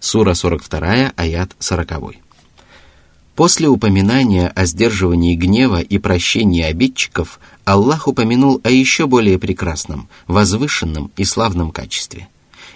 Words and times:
Сура 0.00 0.34
42, 0.34 1.12
аят 1.16 1.56
40. 1.58 2.14
После 3.34 3.68
упоминания 3.68 4.48
о 4.48 4.64
сдерживании 4.64 5.34
гнева 5.34 5.80
и 5.80 5.98
прощении 5.98 6.62
обидчиков, 6.62 7.40
Аллах 7.64 8.06
упомянул 8.06 8.60
о 8.62 8.70
еще 8.70 9.06
более 9.06 9.38
прекрасном, 9.38 10.08
возвышенном 10.26 11.10
и 11.16 11.24
славном 11.24 11.70
качестве. 11.72 12.28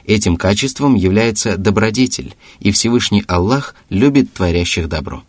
Этим 0.05 0.37
качеством 0.37 0.95
является 0.97 1.57
добродетель, 1.57 2.35
и 2.59 2.73
Всевышний 2.73 3.25
Аллах 3.29 3.77
любит 3.89 4.33
творящих 4.33 4.89
добро. 4.89 5.23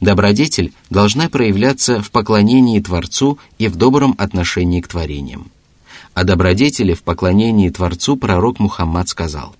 Добродетель 0.00 0.72
должна 0.90 1.28
проявляться 1.28 2.00
в 2.00 2.10
поклонении 2.10 2.80
Творцу 2.80 3.38
и 3.58 3.68
в 3.68 3.76
добром 3.76 4.14
отношении 4.16 4.80
к 4.80 4.88
творениям. 4.88 5.50
О 6.14 6.24
добродетели 6.24 6.94
в 6.94 7.02
поклонении 7.02 7.68
Творцу 7.68 8.16
пророк 8.16 8.60
Мухаммад 8.60 9.08
сказал, 9.08 9.54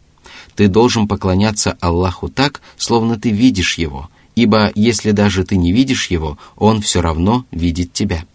«Ты 0.60 0.68
должен 0.68 1.08
поклоняться 1.08 1.78
Аллаху 1.80 2.28
так, 2.28 2.60
словно 2.76 3.18
ты 3.18 3.30
видишь 3.30 3.78
Его, 3.78 4.10
ибо 4.36 4.70
если 4.74 5.12
даже 5.12 5.42
ты 5.42 5.56
не 5.56 5.72
видишь 5.72 6.08
его, 6.08 6.36
он 6.54 6.82
все 6.82 7.00
равно 7.00 7.46
видит 7.50 7.94
тебя. 7.94 8.26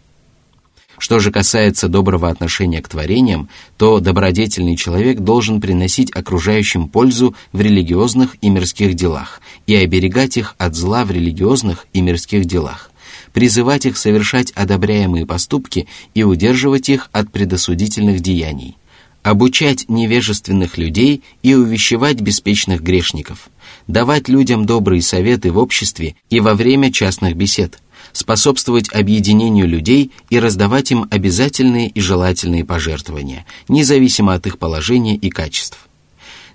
Что 0.98 1.20
же 1.20 1.32
касается 1.32 1.88
доброго 1.88 2.28
отношения 2.28 2.82
к 2.82 2.90
творениям, 2.90 3.48
то 3.78 4.00
добродетельный 4.00 4.76
человек 4.76 5.20
должен 5.20 5.62
приносить 5.62 6.10
окружающим 6.16 6.88
пользу 6.88 7.36
в 7.52 7.62
религиозных 7.62 8.38
и 8.42 8.50
мирских 8.50 8.96
делах 8.96 9.40
и 9.68 9.76
оберегать 9.76 10.38
их 10.38 10.56
от 10.58 10.74
зла 10.74 11.06
в 11.06 11.12
религиозных 11.12 11.86
и 11.94 12.02
мирских 12.02 12.46
делах, 12.46 12.90
призывать 13.34 13.86
их 13.86 13.98
совершать 13.98 14.50
одобряемые 14.54 15.28
поступки 15.28 15.86
и 16.16 16.24
удерживать 16.24 16.90
их 16.90 17.08
от 17.12 17.32
предосудительных 17.32 18.22
деяний– 18.22 18.78
обучать 19.26 19.90
невежественных 19.90 20.78
людей 20.78 21.24
и 21.42 21.56
увещевать 21.56 22.22
беспечных 22.22 22.84
грешников, 22.84 23.50
давать 23.88 24.30
людям 24.30 24.68
добрые 24.68 25.02
советы 25.02 25.52
в 25.52 25.58
обществе 25.58 26.16
и 26.30 26.40
во 26.40 26.54
время 26.54 26.92
частных 26.92 27.36
бесед, 27.36 27.80
способствовать 28.14 28.94
объединению 28.94 29.68
людей 29.68 30.12
и 30.30 30.38
раздавать 30.38 30.92
им 30.92 31.08
обязательные 31.10 31.90
и 31.90 32.00
желательные 32.02 32.64
пожертвования, 32.64 33.48
независимо 33.68 34.36
от 34.36 34.46
их 34.46 34.60
положения 34.60 35.16
и 35.16 35.32
качеств. 35.32 35.80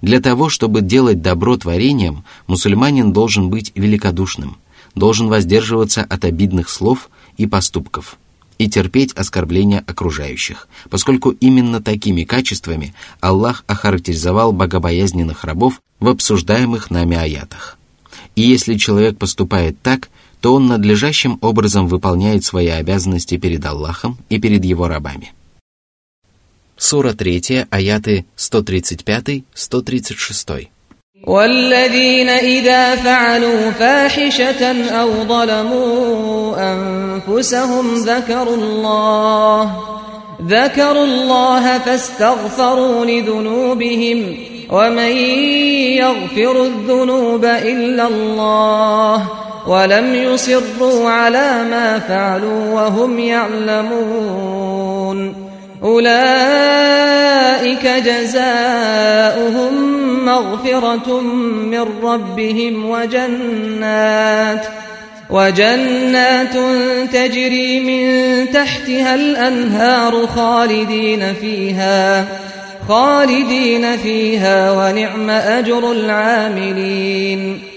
Для 0.00 0.20
того, 0.20 0.48
чтобы 0.48 0.81
делать 0.81 1.20
добро 1.20 1.56
творениям, 1.56 2.25
мусульманин 2.47 3.12
должен 3.12 3.50
быть 3.50 3.72
великодушным, 3.75 4.59
должен 4.94 5.27
воздерживаться 5.27 6.05
от 6.05 6.25
обидных 6.25 6.69
слов 6.69 7.11
и 7.37 7.48
поступков– 7.48 8.16
и 8.61 8.69
терпеть 8.69 9.14
оскорбления 9.14 9.83
окружающих, 9.86 10.69
поскольку 10.91 11.30
именно 11.30 11.80
такими 11.80 12.25
качествами 12.25 12.92
Аллах 13.20 13.64
охарактеризовал 13.66 14.53
богобоязненных 14.53 15.44
рабов 15.44 15.80
в 15.98 16.08
обсуждаемых 16.08 16.91
нами 16.91 17.16
аятах. 17.16 17.78
И 18.36 18.42
если 18.42 18.75
человек 18.75 19.16
поступает 19.16 19.81
так, 19.81 20.11
то 20.42 20.55
он 20.55 20.66
надлежащим 20.66 21.38
образом 21.41 21.88
выполняет 21.88 22.44
свои 22.44 22.66
обязанности 22.66 23.38
перед 23.38 23.64
Аллахом 23.64 24.19
и 24.28 24.38
перед 24.38 24.62
его 24.62 24.88
рабами. 24.88 25.33
Сура 26.77 27.14
3, 27.14 27.64
аяты 27.70 28.27
135-136. 28.36 30.69
والذين 31.26 32.28
إذا 32.28 32.96
فعلوا 32.96 33.70
فاحشة 33.70 34.90
أو 35.00 35.10
ظلموا 35.28 36.56
أنفسهم 36.58 37.94
ذكروا 37.94 38.56
الله 38.56 39.72
ذكروا 40.46 41.04
الله 41.04 41.78
فاستغفروا 41.78 43.04
لذنوبهم 43.04 44.36
ومن 44.70 45.16
يغفر 45.96 46.62
الذنوب 46.62 47.44
إلا 47.44 48.06
الله 48.08 49.26
ولم 49.66 50.14
يصروا 50.14 51.10
على 51.10 51.64
ما 51.70 51.98
فعلوا 51.98 52.74
وهم 52.74 53.18
يعلمون. 53.18 54.60
أولئك 55.84 57.76
جزاؤهم 57.86 59.74
مغفرة 60.24 61.20
من 61.70 61.86
ربهم 62.02 62.91
وجنات 62.91 64.66
وجنات 65.30 66.54
تجري 67.12 67.80
من 67.80 68.06
تحتها 68.50 69.14
الأنهار 69.14 70.26
خالدين 70.26 71.34
فيها 71.34 72.26
خالدين 72.88 73.97
فيها 73.97 74.72
ونعم 74.72 75.30
أجر 75.30 75.92
العاملين. 75.92 77.69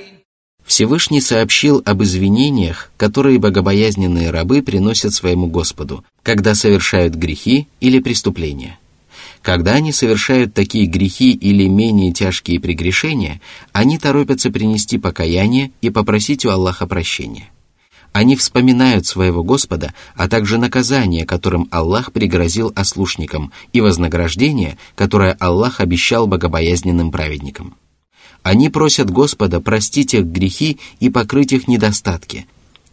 Всевышний 0.74 1.22
сообщил 1.22 1.84
об 1.86 2.02
извинениях, 2.02 2.90
которые 2.98 3.38
богобоязненные 3.38 4.32
рабы 4.32 4.64
приносят 4.64 5.14
своему 5.14 5.46
Господу, 5.46 6.04
когда 6.24 6.56
совершают 6.56 7.14
грехи 7.14 7.68
или 7.80 8.00
преступления. 8.00 8.80
Когда 9.44 9.74
они 9.74 9.92
совершают 9.92 10.56
такие 10.56 10.88
грехи 10.88 11.32
или 11.32 11.68
менее 11.68 12.12
тяжкие 12.12 12.60
прегрешения, 12.60 13.40
они 13.72 14.00
торопятся 14.00 14.50
принести 14.50 14.98
покаяние 14.98 15.70
и 15.82 15.92
попросить 15.92 16.44
у 16.44 16.50
Аллаха 16.50 16.88
прощения. 16.88 17.52
Они 18.12 18.36
вспоминают 18.36 19.06
своего 19.06 19.44
Господа, 19.44 19.94
а 20.16 20.28
также 20.28 20.58
наказание, 20.58 21.28
которым 21.28 21.68
Аллах 21.70 22.12
пригрозил 22.12 22.74
ослушникам, 22.76 23.52
и 23.74 23.82
вознаграждение, 23.82 24.80
которое 24.96 25.34
Аллах 25.34 25.82
обещал 25.82 26.26
богобоязненным 26.26 27.12
праведникам. 27.12 27.76
Они 28.44 28.70
просят 28.70 29.10
Господа 29.10 29.62
простить 29.62 30.14
их 30.14 30.26
грехи 30.26 30.78
и 31.00 31.10
покрыть 31.10 31.54
их 31.54 31.70
недостатки, 31.70 32.46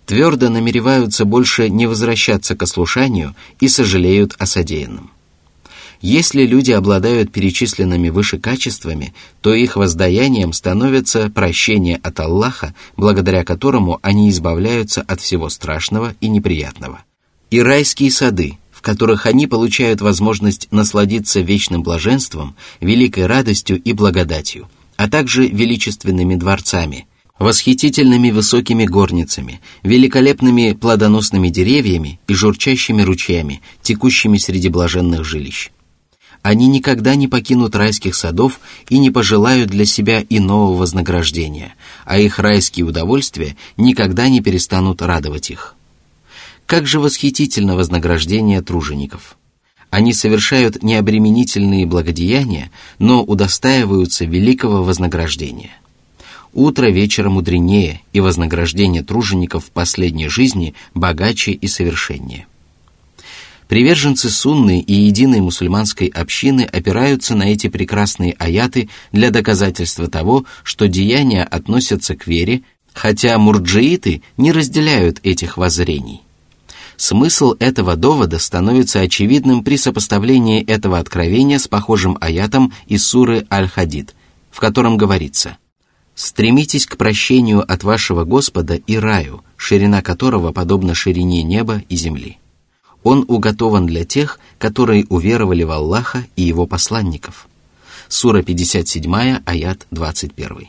твердо 0.06 0.48
намереваются 0.48 1.24
больше 1.24 1.68
не 1.68 1.86
возвращаться 1.86 2.56
к 2.56 2.62
ослушанию 2.62 3.34
и 3.58 3.68
сожалеют 3.68 4.36
о 4.38 4.46
содеянном. 4.46 5.10
Если 6.00 6.46
люди 6.46 6.70
обладают 6.70 7.30
перечисленными 7.30 8.08
выше 8.08 8.38
качествами, 8.38 9.12
то 9.42 9.52
их 9.52 9.76
воздаянием 9.76 10.54
становится 10.54 11.28
прощение 11.28 12.00
от 12.02 12.20
Аллаха, 12.20 12.74
благодаря 12.96 13.44
которому 13.44 13.98
они 14.00 14.30
избавляются 14.30 15.02
от 15.02 15.20
всего 15.20 15.50
страшного 15.50 16.14
и 16.20 16.28
неприятного. 16.28 17.02
И 17.50 17.60
райские 17.60 18.10
сады, 18.10 18.56
в 18.72 18.80
которых 18.80 19.26
они 19.26 19.46
получают 19.46 20.00
возможность 20.00 20.68
насладиться 20.70 21.40
вечным 21.40 21.82
блаженством, 21.82 22.54
великой 22.80 23.26
радостью 23.26 23.78
и 23.82 23.92
благодатью– 23.92 24.70
а 25.00 25.08
также 25.08 25.46
величественными 25.46 26.34
дворцами, 26.34 27.06
восхитительными 27.38 28.30
высокими 28.30 28.84
горницами, 28.84 29.62
великолепными 29.82 30.74
плодоносными 30.74 31.48
деревьями 31.48 32.20
и 32.28 32.34
журчащими 32.34 33.00
ручьями, 33.00 33.62
текущими 33.80 34.36
среди 34.36 34.68
блаженных 34.68 35.24
жилищ. 35.24 35.70
Они 36.42 36.68
никогда 36.68 37.14
не 37.14 37.28
покинут 37.28 37.76
райских 37.76 38.14
садов 38.14 38.60
и 38.90 38.98
не 38.98 39.10
пожелают 39.10 39.70
для 39.70 39.86
себя 39.86 40.22
иного 40.28 40.76
вознаграждения, 40.76 41.76
а 42.04 42.18
их 42.18 42.38
райские 42.38 42.84
удовольствия 42.84 43.56
никогда 43.78 44.28
не 44.28 44.42
перестанут 44.42 45.00
радовать 45.00 45.50
их. 45.50 45.76
Как 46.66 46.86
же 46.86 47.00
восхитительно 47.00 47.74
вознаграждение 47.74 48.60
тружеников! 48.60 49.38
Они 49.90 50.12
совершают 50.12 50.82
необременительные 50.82 51.84
благодеяния, 51.84 52.70
но 52.98 53.22
удостаиваются 53.22 54.24
великого 54.24 54.84
вознаграждения. 54.84 55.72
Утро 56.52 56.86
вечера 56.86 57.28
мудренее, 57.28 58.00
и 58.12 58.20
вознаграждение 58.20 59.02
тружеников 59.02 59.66
в 59.66 59.70
последней 59.70 60.28
жизни 60.28 60.74
богаче 60.94 61.52
и 61.52 61.66
совершеннее. 61.66 62.46
Приверженцы 63.68 64.30
сунны 64.30 64.80
и 64.80 64.92
единой 64.92 65.40
мусульманской 65.40 66.08
общины 66.08 66.62
опираются 66.62 67.36
на 67.36 67.52
эти 67.52 67.68
прекрасные 67.68 68.34
аяты 68.38 68.88
для 69.12 69.30
доказательства 69.30 70.08
того, 70.08 70.44
что 70.64 70.88
деяния 70.88 71.44
относятся 71.44 72.16
к 72.16 72.26
вере, 72.26 72.62
хотя 72.92 73.38
мурджииты 73.38 74.22
не 74.36 74.50
разделяют 74.50 75.20
этих 75.22 75.56
воззрений. 75.56 76.22
Смысл 77.00 77.54
этого 77.60 77.96
довода 77.96 78.38
становится 78.38 79.00
очевидным 79.00 79.64
при 79.64 79.78
сопоставлении 79.78 80.62
этого 80.62 80.98
откровения 80.98 81.58
с 81.58 81.66
похожим 81.66 82.18
аятом 82.20 82.74
из 82.88 83.06
суры 83.06 83.46
Аль-Хадид, 83.50 84.14
в 84.50 84.60
котором 84.60 84.98
говорится 84.98 85.56
«Стремитесь 86.14 86.84
к 86.84 86.98
прощению 86.98 87.62
от 87.62 87.84
вашего 87.84 88.24
Господа 88.24 88.74
и 88.74 88.98
раю, 88.98 89.42
ширина 89.56 90.02
которого 90.02 90.52
подобна 90.52 90.94
ширине 90.94 91.42
неба 91.42 91.82
и 91.88 91.96
земли. 91.96 92.36
Он 93.02 93.24
уготован 93.28 93.86
для 93.86 94.04
тех, 94.04 94.38
которые 94.58 95.06
уверовали 95.08 95.62
в 95.62 95.70
Аллаха 95.70 96.26
и 96.36 96.42
Его 96.42 96.66
посланников». 96.66 97.48
Сура 98.08 98.42
57, 98.42 99.40
аят 99.46 99.86
21. 99.90 100.68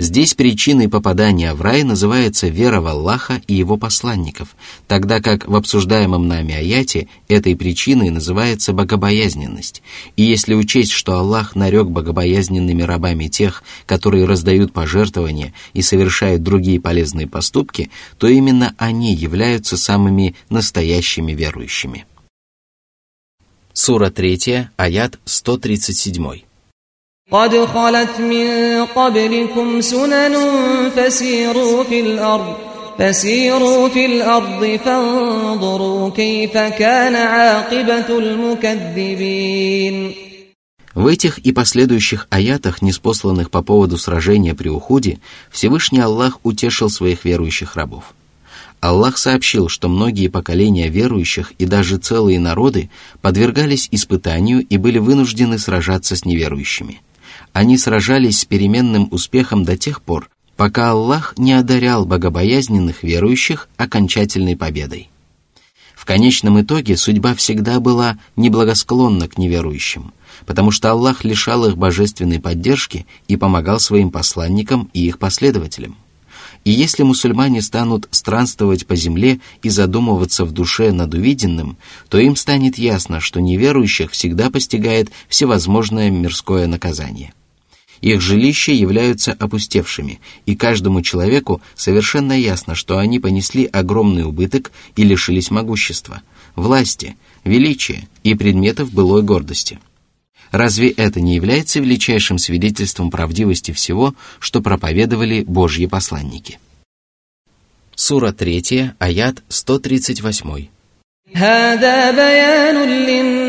Здесь 0.00 0.34
причиной 0.34 0.88
попадания 0.88 1.52
в 1.54 1.60
рай 1.60 1.82
называется 1.82 2.46
вера 2.46 2.80
в 2.80 2.86
Аллаха 2.86 3.42
и 3.48 3.54
его 3.54 3.76
посланников, 3.76 4.54
тогда 4.86 5.20
как 5.20 5.48
в 5.48 5.56
обсуждаемом 5.56 6.28
нами 6.28 6.54
аяте 6.54 7.08
этой 7.26 7.56
причиной 7.56 8.10
называется 8.10 8.72
богобоязненность. 8.72 9.82
И 10.14 10.22
если 10.22 10.54
учесть, 10.54 10.92
что 10.92 11.18
Аллах 11.18 11.56
нарек 11.56 11.88
богобоязненными 11.88 12.82
рабами 12.82 13.26
тех, 13.26 13.64
которые 13.86 14.24
раздают 14.24 14.72
пожертвования 14.72 15.52
и 15.72 15.82
совершают 15.82 16.44
другие 16.44 16.80
полезные 16.80 17.26
поступки, 17.26 17.90
то 18.18 18.28
именно 18.28 18.76
они 18.78 19.12
являются 19.12 19.76
самыми 19.76 20.36
настоящими 20.48 21.32
верующими. 21.32 22.06
Сура 23.72 24.10
3, 24.10 24.68
аят 24.76 25.18
137. 25.24 26.47
قد 27.30 27.64
خلت 27.64 28.20
من 28.20 28.84
قبلكم 28.84 29.80
سنن 29.80 30.34
فسيروا 30.96 31.84
في 31.84 32.00
الأرض 32.00 32.56
فسيروا 32.98 33.88
في 33.88 34.06
الأرض 34.06 34.80
فانظروا 34.84 36.10
كيف 36.10 36.52
كان 36.52 37.14
عاقبة 37.16 38.18
المكذبين 38.18 40.14
В 40.94 41.06
этих 41.06 41.38
и 41.38 41.52
последующих 41.52 42.26
аятах, 42.30 42.80
неспосланных 42.82 43.50
по 43.50 43.62
поводу 43.62 43.98
сражения 43.98 44.54
при 44.54 44.68
уходе, 44.68 45.18
Всевышний 45.50 46.00
Аллах 46.00 46.40
утешил 46.42 46.88
своих 46.90 47.24
верующих 47.26 47.76
рабов. 47.76 48.14
Аллах 48.80 49.18
сообщил, 49.18 49.68
что 49.68 49.88
многие 49.88 50.28
поколения 50.28 50.88
верующих 50.88 51.52
и 51.58 51.66
даже 51.66 51.98
целые 51.98 52.40
народы 52.40 52.90
подвергались 53.20 53.88
испытанию 53.92 54.62
и 54.62 54.76
были 54.78 54.98
вынуждены 54.98 55.58
сражаться 55.58 56.16
с 56.16 56.24
неверующими– 56.24 57.02
они 57.52 57.78
сражались 57.78 58.40
с 58.40 58.44
переменным 58.44 59.08
успехом 59.10 59.64
до 59.64 59.76
тех 59.76 60.02
пор, 60.02 60.30
пока 60.56 60.90
Аллах 60.90 61.34
не 61.38 61.52
одарял 61.52 62.04
богобоязненных 62.04 63.02
верующих 63.02 63.68
окончательной 63.76 64.56
победой. 64.56 65.10
В 65.94 66.04
конечном 66.04 66.60
итоге 66.60 66.96
судьба 66.96 67.34
всегда 67.34 67.80
была 67.80 68.18
неблагосклонна 68.36 69.28
к 69.28 69.38
неверующим, 69.38 70.12
потому 70.46 70.70
что 70.70 70.90
Аллах 70.90 71.24
лишал 71.24 71.66
их 71.66 71.76
божественной 71.76 72.40
поддержки 72.40 73.06
и 73.26 73.36
помогал 73.36 73.80
своим 73.80 74.10
посланникам 74.10 74.90
и 74.92 75.06
их 75.06 75.18
последователям. 75.18 75.96
И 76.64 76.70
если 76.70 77.02
мусульмане 77.02 77.62
станут 77.62 78.08
странствовать 78.10 78.86
по 78.86 78.96
земле 78.96 79.40
и 79.62 79.68
задумываться 79.68 80.44
в 80.44 80.52
душе 80.52 80.92
над 80.92 81.14
увиденным, 81.14 81.78
то 82.08 82.18
им 82.18 82.36
станет 82.36 82.78
ясно, 82.78 83.20
что 83.20 83.40
неверующих 83.40 84.10
всегда 84.10 84.50
постигает 84.50 85.10
всевозможное 85.28 86.10
мирское 86.10 86.66
наказание. 86.66 87.32
Их 88.01 88.19
жилища 88.19 88.73
являются 88.73 89.31
опустевшими, 89.31 90.19
и 90.45 90.55
каждому 90.57 91.01
человеку 91.01 91.61
совершенно 91.73 92.37
ясно, 92.37 92.75
что 92.75 92.97
они 92.97 93.19
понесли 93.19 93.63
огромный 93.65 94.25
убыток 94.25 94.73
и 94.97 95.03
лишились 95.03 95.51
могущества, 95.51 96.21
власти, 96.55 97.15
величия 97.45 98.07
и 98.23 98.35
предметов 98.35 98.91
былой 98.91 99.23
гордости. 99.23 99.79
Разве 100.51 100.89
это 100.89 101.21
не 101.21 101.35
является 101.35 101.79
величайшим 101.79 102.37
свидетельством 102.37 103.09
правдивости 103.09 103.71
всего, 103.71 104.13
что 104.39 104.61
проповедовали 104.61 105.43
Божьи 105.43 105.85
посланники? 105.85 106.59
Сура 107.95 108.33
3, 108.33 108.91
аят 108.99 109.43
138. 109.47 110.67
هذا 111.35 112.11
بيان 112.11 112.77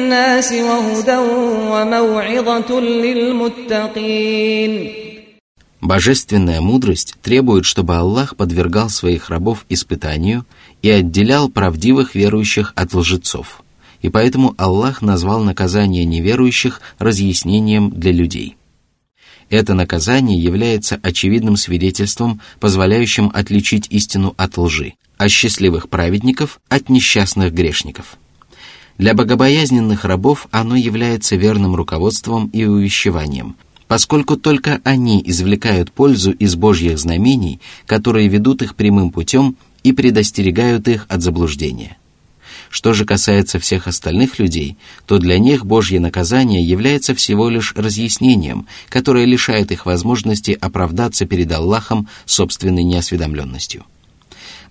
للناس 0.09 0.53
وهدى 0.53 1.17
وموعظة 1.73 2.81
للمتقين 2.81 4.73
Божественная 5.81 6.61
мудрость 6.62 7.15
требует, 7.21 7.67
чтобы 7.67 7.97
Аллах 7.97 8.37
подвергал 8.37 8.89
своих 8.89 9.29
рабов 9.29 9.67
испытанию 9.69 10.47
и 10.81 10.89
отделял 10.89 11.51
правдивых 11.51 12.15
верующих 12.15 12.73
от 12.75 12.95
лжецов. 12.95 13.62
И 14.01 14.09
поэтому 14.09 14.55
Аллах 14.56 15.03
назвал 15.03 15.45
наказание 15.45 16.06
неверующих 16.06 16.81
разъяснением 16.99 17.91
для 17.91 18.12
людей. 18.12 18.56
Это 19.51 19.75
наказание 19.75 20.39
является 20.43 20.99
очевидным 21.03 21.59
свидетельством, 21.59 22.41
позволяющим 22.61 23.31
отличить 23.35 23.87
истину 23.91 24.33
от 24.39 24.56
лжи, 24.56 24.95
а 25.19 25.29
счастливых 25.29 25.91
праведников 25.91 26.61
от 26.71 26.89
несчастных 26.89 27.53
грешников. 27.53 28.17
Для 29.00 29.13
богобоязненных 29.13 30.04
рабов 30.04 30.48
оно 30.51 30.75
является 30.75 31.38
верным 31.38 31.74
руководством 31.74 32.48
и 32.51 32.66
увещеванием, 32.66 33.56
поскольку 33.88 34.36
только 34.36 34.81
они 34.84 35.24
извлекают 35.25 35.94
пользу 35.94 36.31
из 36.31 36.57
Божьих 36.57 37.00
знамений, 37.00 37.62
которые 37.86 38.28
ведут 38.28 38.62
их 38.62 38.75
прямым 38.75 39.12
путем 39.12 39.56
и 39.84 39.94
предостерегают 39.94 40.90
их 40.90 41.06
от 41.07 41.22
заблуждения. 41.22 41.98
Что 42.69 42.94
же 42.94 43.06
касается 43.06 43.57
всех 43.57 43.88
остальных 43.88 44.38
людей, 44.38 44.78
то 45.06 45.18
для 45.18 45.40
них 45.40 45.66
Божье 45.66 46.02
наказание 46.02 46.62
является 46.62 47.16
всего 47.16 47.48
лишь 47.50 47.74
разъяснением, 47.78 48.68
которое 48.90 49.24
лишает 49.24 49.72
их 49.72 49.86
возможности 49.86 50.57
оправдаться 50.60 51.25
перед 51.25 51.50
Аллахом 51.54 52.10
собственной 52.25 52.84
неосведомленностью. 52.84 53.86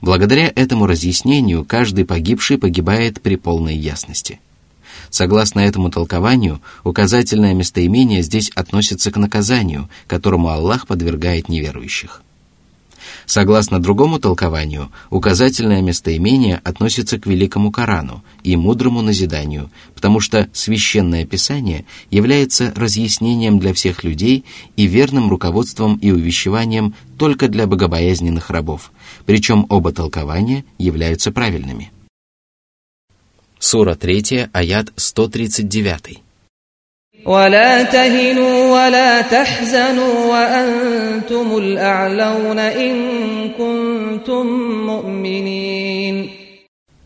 Благодаря 0.00 0.52
этому 0.54 0.86
разъяснению 0.86 1.64
каждый 1.64 2.04
погибший 2.04 2.58
погибает 2.58 3.20
при 3.20 3.36
полной 3.36 3.76
ясности. 3.76 4.40
Согласно 5.10 5.60
этому 5.60 5.90
толкованию, 5.90 6.60
указательное 6.84 7.54
местоимение 7.54 8.22
здесь 8.22 8.50
относится 8.54 9.10
к 9.10 9.16
наказанию, 9.16 9.88
которому 10.06 10.48
Аллах 10.48 10.86
подвергает 10.86 11.48
неверующих. 11.48 12.22
Согласно 13.26 13.80
другому 13.80 14.18
толкованию, 14.18 14.90
указательное 15.10 15.82
местоимение 15.82 16.60
относится 16.64 17.18
к 17.18 17.26
великому 17.26 17.70
Корану 17.70 18.22
и 18.42 18.56
мудрому 18.56 19.02
назиданию, 19.02 19.70
потому 19.94 20.20
что 20.20 20.48
священное 20.52 21.26
писание 21.26 21.84
является 22.10 22.72
разъяснением 22.74 23.58
для 23.58 23.74
всех 23.74 24.04
людей 24.04 24.44
и 24.76 24.86
верным 24.86 25.30
руководством 25.30 25.96
и 25.96 26.10
увещеванием 26.10 26.94
только 27.18 27.48
для 27.48 27.66
богобоязненных 27.66 28.50
рабов, 28.50 28.92
причем 29.26 29.66
оба 29.68 29.92
толкования 29.92 30.64
являются 30.78 31.32
правильными. 31.32 31.90
Сура 33.58 33.96
3, 33.96 34.48
аят 34.52 34.92
139. 34.96 36.27
ولا 37.25 37.83
تهنوا 37.83 38.71
ولا 38.73 39.21
تحزنوا 39.21 40.13
وأنتم 40.25 41.57
الأعلون 41.57 42.59
إن 42.59 42.95
كنتم 43.57 44.45
مؤمنين 44.85 46.29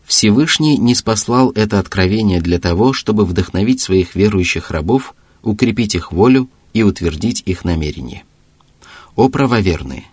Всевышний 0.04 0.78
не 0.78 0.94
спаслал 0.94 1.50
это 1.50 1.78
откровение 1.78 2.40
для 2.40 2.58
того, 2.58 2.94
чтобы 2.94 3.26
вдохновить 3.26 3.82
своих 3.82 4.14
верующих 4.14 4.70
рабов, 4.70 5.14
укрепить 5.42 5.94
их 5.94 6.12
волю 6.12 6.48
и 6.72 6.82
утвердить 6.82 7.42
их 7.44 7.64
намерение. 7.64 8.24
О 9.16 9.28
правоверные! 9.28 10.04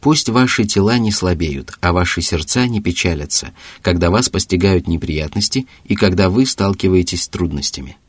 Пусть 0.00 0.30
ваши 0.30 0.64
тела 0.64 0.96
не 0.96 1.12
слабеют, 1.12 1.74
а 1.82 1.92
ваши 1.92 2.22
сердца 2.22 2.66
не 2.66 2.80
печалятся, 2.80 3.52
когда 3.82 4.10
вас 4.10 4.30
постигают 4.30 4.88
неприятности 4.88 5.66
и 5.84 5.94
когда 5.96 6.30
вы 6.30 6.46
сталкиваетесь 6.46 7.24
с 7.24 7.28
трудностями – 7.28 8.02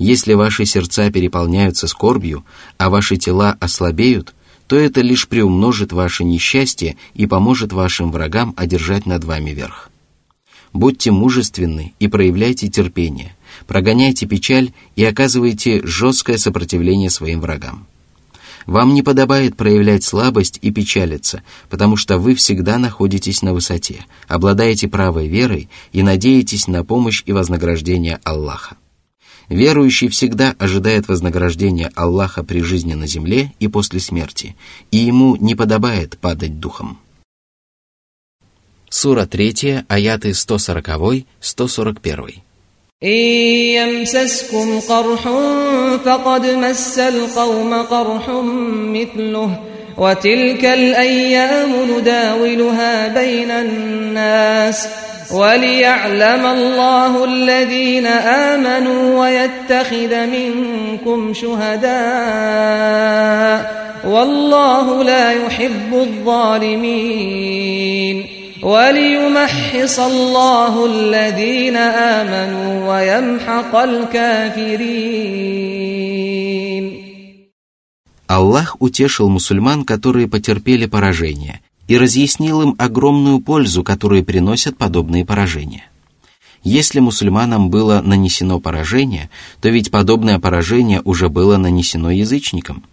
если 0.00 0.32
ваши 0.32 0.64
сердца 0.64 1.10
переполняются 1.10 1.86
скорбью, 1.86 2.42
а 2.78 2.88
ваши 2.88 3.18
тела 3.18 3.56
ослабеют, 3.60 4.34
то 4.66 4.76
это 4.76 5.02
лишь 5.02 5.28
приумножит 5.28 5.92
ваше 5.92 6.24
несчастье 6.24 6.96
и 7.12 7.26
поможет 7.26 7.74
вашим 7.74 8.10
врагам 8.10 8.54
одержать 8.56 9.04
над 9.04 9.24
вами 9.24 9.50
верх. 9.50 9.90
Будьте 10.72 11.10
мужественны 11.10 11.92
и 11.98 12.08
проявляйте 12.08 12.68
терпение, 12.68 13.36
прогоняйте 13.66 14.24
печаль 14.24 14.72
и 14.96 15.04
оказывайте 15.04 15.86
жесткое 15.86 16.38
сопротивление 16.38 17.10
своим 17.10 17.42
врагам. 17.42 17.86
Вам 18.64 18.94
не 18.94 19.02
подобает 19.02 19.54
проявлять 19.54 20.02
слабость 20.02 20.58
и 20.62 20.70
печалиться, 20.70 21.42
потому 21.68 21.96
что 21.96 22.16
вы 22.16 22.34
всегда 22.34 22.78
находитесь 22.78 23.42
на 23.42 23.52
высоте, 23.52 24.06
обладаете 24.28 24.88
правой 24.88 25.28
верой 25.28 25.68
и 25.92 26.02
надеетесь 26.02 26.68
на 26.68 26.84
помощь 26.84 27.22
и 27.26 27.32
вознаграждение 27.32 28.18
Аллаха. 28.24 28.76
Верующий 29.49 30.09
всегда 30.09 30.55
ожидает 30.57 31.07
вознаграждения 31.07 31.91
Аллаха 31.95 32.43
при 32.43 32.61
жизни 32.61 32.93
на 32.93 33.07
земле 33.07 33.53
и 33.59 33.67
после 33.67 33.99
смерти, 33.99 34.55
и 34.91 34.97
ему 34.97 35.35
не 35.35 35.55
подобает 35.55 36.17
падать 36.17 36.59
духом. 36.59 36.99
Сура 38.89 39.25
3, 39.25 39.85
аяты 39.87 40.31
140-141. 40.31 42.41
يمسسكم 43.01 44.79
قرح 44.79 45.21
فقد 46.05 46.45
مس 46.45 46.99
القوم 46.99 47.73
قرح 47.73 48.29
مثله 48.95 49.59
وتلك 49.97 50.65
الأيام 50.65 51.71
نداولها 51.91 53.07
بين 53.07 53.51
الناس 53.51 54.87
وليعلم 55.31 56.45
الله 56.45 57.25
الذين 57.25 58.07
آمنوا 58.07 59.19
ويتخذ 59.21 60.25
منكم 60.25 61.33
شهداء 61.33 61.95
والله 64.05 65.03
لا 65.03 65.31
يحب 65.31 65.93
الظالمين 65.93 67.55
وليمحص 68.63 69.99
الله 69.99 70.85
الذين 70.85 71.77
آمنوا 71.77 72.93
ويمحق 72.93 73.75
الكافرين 73.75 75.45
Аллах 78.27 78.75
утешил 78.79 79.29
мусульман, 79.29 79.85
которые 79.85 80.27
потерпели 80.27 80.87
поражение, 80.87 81.61
и 81.90 81.98
разъяснил 81.98 82.62
им 82.62 82.76
огромную 82.78 83.40
пользу, 83.40 83.82
которую 83.82 84.24
приносят 84.24 84.76
подобные 84.76 85.24
поражения. 85.26 85.90
Если 86.62 87.00
мусульманам 87.00 87.68
было 87.68 88.00
нанесено 88.00 88.60
поражение, 88.60 89.28
то 89.60 89.70
ведь 89.70 89.90
подобное 89.90 90.38
поражение 90.38 91.02
уже 91.04 91.28
было 91.28 91.56
нанесено 91.56 92.12
язычникам. 92.12 92.84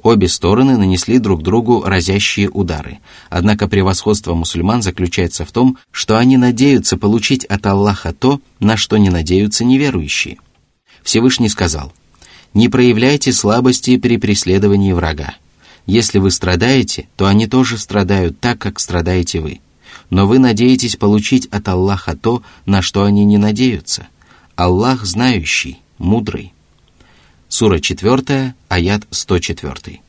Обе 0.00 0.28
стороны 0.28 0.78
нанесли 0.78 1.18
друг 1.18 1.42
другу 1.42 1.82
разящие 1.84 2.48
удары, 2.48 3.00
однако 3.30 3.66
превосходство 3.66 4.34
мусульман 4.34 4.80
заключается 4.80 5.44
в 5.44 5.50
том, 5.50 5.78
что 5.90 6.16
они 6.16 6.36
надеются 6.36 6.96
получить 6.96 7.44
от 7.46 7.66
Аллаха 7.66 8.12
то, 8.12 8.40
на 8.60 8.76
что 8.76 8.96
не 8.96 9.10
надеются 9.10 9.64
неверующие. 9.64 10.36
Всевышний 11.02 11.48
сказал– 11.48 11.92
не 12.56 12.70
проявляйте 12.70 13.32
слабости 13.32 13.98
при 13.98 14.16
преследовании 14.16 14.92
врага. 14.92 15.34
Если 15.86 16.18
вы 16.18 16.32
страдаете, 16.32 17.08
то 17.16 17.26
они 17.26 17.46
тоже 17.46 17.78
страдают 17.78 18.40
так, 18.40 18.58
как 18.58 18.80
страдаете 18.80 19.40
вы. 19.40 19.60
Но 20.10 20.26
вы 20.26 20.38
надеетесь 20.38 20.96
получить 20.96 21.46
от 21.46 21.68
Аллаха 21.68 22.16
то, 22.16 22.42
на 22.64 22.82
что 22.82 23.04
они 23.04 23.24
не 23.24 23.38
надеются. 23.38 24.08
Аллах 24.56 25.04
знающий, 25.04 25.78
мудрый. 25.98 26.52
Сура 27.48 27.78
4, 27.78 28.54
аят 28.68 29.06
104. 29.10 30.00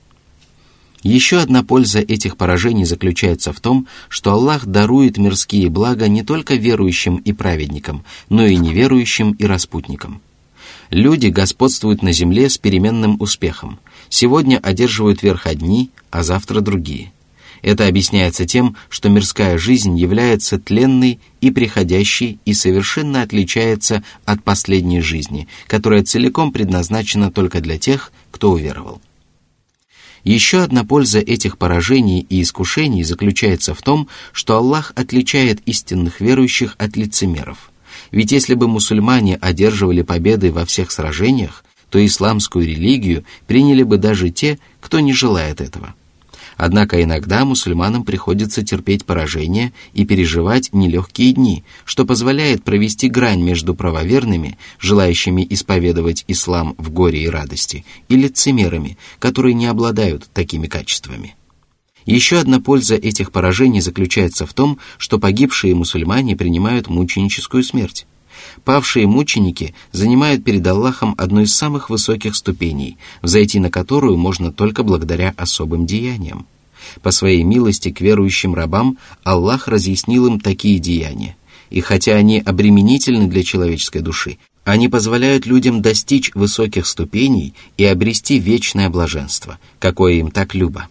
Еще 1.04 1.38
одна 1.38 1.64
польза 1.64 2.00
этих 2.00 2.38
поражений 2.38 2.86
заключается 2.86 3.54
в 3.54 3.60
том, 3.60 3.88
что 4.10 4.34
Аллах 4.34 4.66
дарует 4.66 5.18
мирские 5.18 5.70
блага 5.70 6.08
не 6.08 6.24
только 6.24 6.56
верующим 6.56 7.18
и 7.18 7.34
праведникам, 7.34 8.04
но 8.30 8.46
и 8.46 8.56
неверующим 8.56 9.34
и 9.34 9.46
распутникам– 9.46 10.22
Люди 10.90 11.28
господствуют 11.28 12.02
на 12.02 12.12
земле 12.14 12.50
с 12.50 12.58
переменным 12.58 13.18
успехом. 13.20 13.80
Сегодня 14.10 14.58
одерживают 14.58 15.24
верх 15.24 15.48
одни, 15.48 15.92
а 16.12 16.24
завтра 16.24 16.62
другие. 16.62 17.12
Это 17.62 17.88
объясняется 17.88 18.46
тем, 18.46 18.76
что 18.88 19.10
мирская 19.10 19.58
жизнь 19.58 19.98
является 19.98 20.60
тленной 20.60 21.20
и 21.42 21.52
приходящей 21.52 22.40
и 22.46 22.54
совершенно 22.54 23.24
отличается 23.24 24.04
от 24.26 24.44
последней 24.44 25.02
жизни, 25.02 25.48
которая 25.66 26.04
целиком 26.04 26.52
предназначена 26.52 27.32
только 27.32 27.60
для 27.60 27.78
тех, 27.78 28.12
кто 28.32 28.52
уверовал. 28.52 29.02
Еще 30.24 30.62
одна 30.62 30.84
польза 30.84 31.20
этих 31.20 31.58
поражений 31.58 32.26
и 32.30 32.42
искушений 32.42 33.04
заключается 33.04 33.74
в 33.74 33.82
том, 33.82 34.08
что 34.34 34.58
Аллах 34.58 34.92
отличает 34.96 35.62
истинных 35.66 36.22
верующих 36.22 36.76
от 36.78 36.96
лицемеров– 36.96 37.72
ведь 38.12 38.32
если 38.32 38.54
бы 38.54 38.68
мусульмане 38.68 39.38
одерживали 39.38 40.02
победы 40.02 40.52
во 40.52 40.66
всех 40.66 40.92
сражениях, 40.92 41.64
то 41.90 42.04
исламскую 42.06 42.66
религию 42.66 43.24
приняли 43.48 43.84
бы 43.84 43.98
даже 43.98 44.30
те, 44.30 44.60
кто 44.82 45.00
не 45.00 45.14
желает 45.14 45.62
этого. 45.62 45.96
Однако 46.58 47.02
иногда 47.04 47.46
мусульманам 47.46 48.04
приходится 48.04 48.64
терпеть 48.64 49.06
поражение 49.06 49.74
и 49.94 50.06
переживать 50.06 50.74
нелегкие 50.74 51.32
дни, 51.34 51.64
что 51.86 52.04
позволяет 52.04 52.64
провести 52.64 53.10
грань 53.10 53.44
между 53.44 53.76
правоверными, 53.76 54.58
желающими 54.80 55.46
исповедовать 55.48 56.26
ислам 56.28 56.74
в 56.80 56.90
горе 56.90 57.24
и 57.24 57.30
радости, 57.30 57.86
и 58.10 58.16
лицемерами, 58.16 58.98
которые 59.20 59.54
не 59.54 59.68
обладают 59.68 60.28
такими 60.34 60.66
качествами. 60.66 61.36
Еще 62.08 62.40
одна 62.40 62.60
польза 62.60 62.96
этих 62.96 63.32
поражений 63.32 63.82
заключается 63.82 64.46
в 64.48 64.54
том, 64.54 64.80
что 64.98 65.20
погибшие 65.20 65.76
мусульмане 65.76 66.36
принимают 66.36 66.88
мученическую 66.88 67.64
смерть. 67.64 68.08
Павшие 68.68 69.08
мученики 69.08 69.74
занимают 69.94 70.44
перед 70.44 70.68
Аллахом 70.68 71.16
одну 71.18 71.40
из 71.40 71.56
самых 71.56 71.90
высоких 71.90 72.36
ступеней, 72.36 72.98
взойти 73.22 73.62
на 73.62 73.72
которую 73.72 74.18
можно 74.18 74.52
только 74.52 74.84
благодаря 74.84 75.34
особым 75.38 75.86
деяниям. 75.86 76.46
По 77.02 77.12
своей 77.12 77.44
милости 77.44 77.92
к 77.92 78.02
верующим 78.02 78.54
рабам 78.54 78.98
Аллах 79.24 79.70
разъяснил 79.70 80.28
им 80.28 80.42
такие 80.42 80.80
деяния. 80.80 81.38
И 81.70 81.80
хотя 81.80 82.16
они 82.16 82.42
обременительны 82.42 83.28
для 83.30 83.42
человеческой 83.42 84.02
души, 84.02 84.38
они 84.66 84.90
позволяют 84.90 85.46
людям 85.46 85.82
достичь 85.82 86.32
высоких 86.36 86.88
ступеней 86.88 87.54
и 87.78 87.86
обрести 87.86 88.38
вечное 88.38 88.90
блаженство, 88.90 89.60
какое 89.80 90.16
им 90.16 90.30
так 90.30 90.54
любо. 90.54 90.90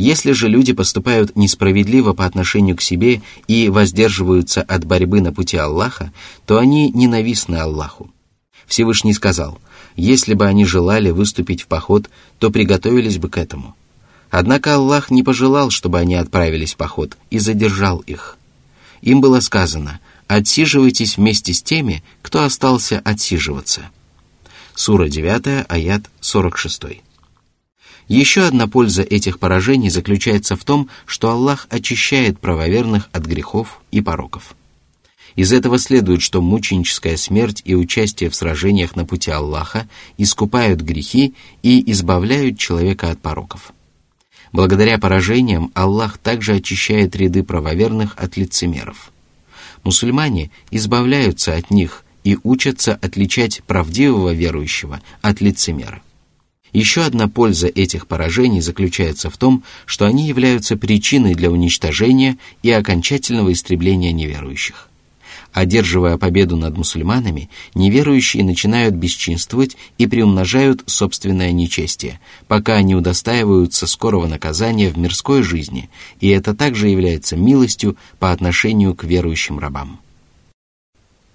Если 0.00 0.32
же 0.32 0.48
люди 0.48 0.72
поступают 0.72 1.36
несправедливо 1.36 2.14
по 2.14 2.24
отношению 2.24 2.74
к 2.74 2.80
себе 2.80 3.20
и 3.48 3.68
воздерживаются 3.68 4.62
от 4.62 4.86
борьбы 4.86 5.20
на 5.20 5.30
пути 5.30 5.58
Аллаха, 5.58 6.10
то 6.46 6.56
они 6.56 6.90
ненавистны 6.90 7.56
Аллаху. 7.56 8.10
Всевышний 8.66 9.12
сказал, 9.12 9.58
если 9.96 10.32
бы 10.32 10.46
они 10.46 10.64
желали 10.64 11.10
выступить 11.10 11.60
в 11.60 11.66
поход, 11.66 12.08
то 12.38 12.50
приготовились 12.50 13.18
бы 13.18 13.28
к 13.28 13.36
этому. 13.36 13.76
Однако 14.30 14.76
Аллах 14.76 15.10
не 15.10 15.22
пожелал, 15.22 15.68
чтобы 15.68 15.98
они 15.98 16.14
отправились 16.14 16.72
в 16.72 16.78
поход, 16.78 17.18
и 17.28 17.38
задержал 17.38 17.98
их. 17.98 18.38
Им 19.02 19.20
было 19.20 19.40
сказано, 19.40 20.00
отсиживайтесь 20.28 21.18
вместе 21.18 21.52
с 21.52 21.62
теми, 21.62 22.02
кто 22.22 22.44
остался 22.44 23.02
отсиживаться. 23.04 23.90
Сура 24.74 25.10
9, 25.10 25.66
аят 25.68 26.04
46. 26.20 27.02
Еще 28.10 28.42
одна 28.42 28.66
польза 28.66 29.02
этих 29.02 29.38
поражений 29.38 29.88
заключается 29.88 30.56
в 30.56 30.64
том, 30.64 30.88
что 31.06 31.30
Аллах 31.30 31.68
очищает 31.70 32.40
правоверных 32.40 33.08
от 33.12 33.24
грехов 33.24 33.80
и 33.92 34.00
пороков. 34.00 34.56
Из 35.36 35.52
этого 35.52 35.78
следует, 35.78 36.20
что 36.20 36.42
мученическая 36.42 37.16
смерть 37.16 37.62
и 37.64 37.76
участие 37.76 38.28
в 38.28 38.34
сражениях 38.34 38.96
на 38.96 39.06
пути 39.06 39.30
Аллаха 39.30 39.88
искупают 40.18 40.80
грехи 40.80 41.34
и 41.62 41.88
избавляют 41.92 42.58
человека 42.58 43.12
от 43.12 43.20
пороков. 43.20 43.72
Благодаря 44.50 44.98
поражениям 44.98 45.70
Аллах 45.74 46.18
также 46.18 46.54
очищает 46.54 47.14
ряды 47.14 47.44
правоверных 47.44 48.14
от 48.16 48.36
лицемеров. 48.36 49.12
Мусульмане 49.84 50.50
избавляются 50.72 51.54
от 51.54 51.70
них 51.70 52.04
и 52.24 52.36
учатся 52.42 52.98
отличать 53.00 53.62
правдивого 53.68 54.32
верующего 54.34 55.00
от 55.22 55.40
лицемера. 55.40 56.02
Еще 56.72 57.02
одна 57.02 57.28
польза 57.28 57.66
этих 57.66 58.06
поражений 58.06 58.60
заключается 58.60 59.30
в 59.30 59.36
том, 59.36 59.64
что 59.86 60.06
они 60.06 60.26
являются 60.26 60.76
причиной 60.76 61.34
для 61.34 61.50
уничтожения 61.50 62.38
и 62.62 62.70
окончательного 62.70 63.52
истребления 63.52 64.12
неверующих. 64.12 64.88
Одерживая 65.52 66.16
победу 66.16 66.56
над 66.56 66.76
мусульманами, 66.76 67.50
неверующие 67.74 68.44
начинают 68.44 68.94
бесчинствовать 68.94 69.76
и 69.98 70.06
приумножают 70.06 70.84
собственное 70.86 71.50
нечестие, 71.50 72.20
пока 72.46 72.76
они 72.76 72.94
удостаиваются 72.94 73.88
скорого 73.88 74.28
наказания 74.28 74.90
в 74.90 74.98
мирской 74.98 75.42
жизни, 75.42 75.90
и 76.20 76.28
это 76.28 76.54
также 76.54 76.88
является 76.88 77.36
милостью 77.36 77.96
по 78.20 78.30
отношению 78.30 78.94
к 78.94 79.02
верующим 79.02 79.58
рабам. 79.58 79.98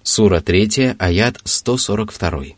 Сура 0.04 0.40
3, 0.40 0.96
аят 0.98 1.42
142. 1.44 2.56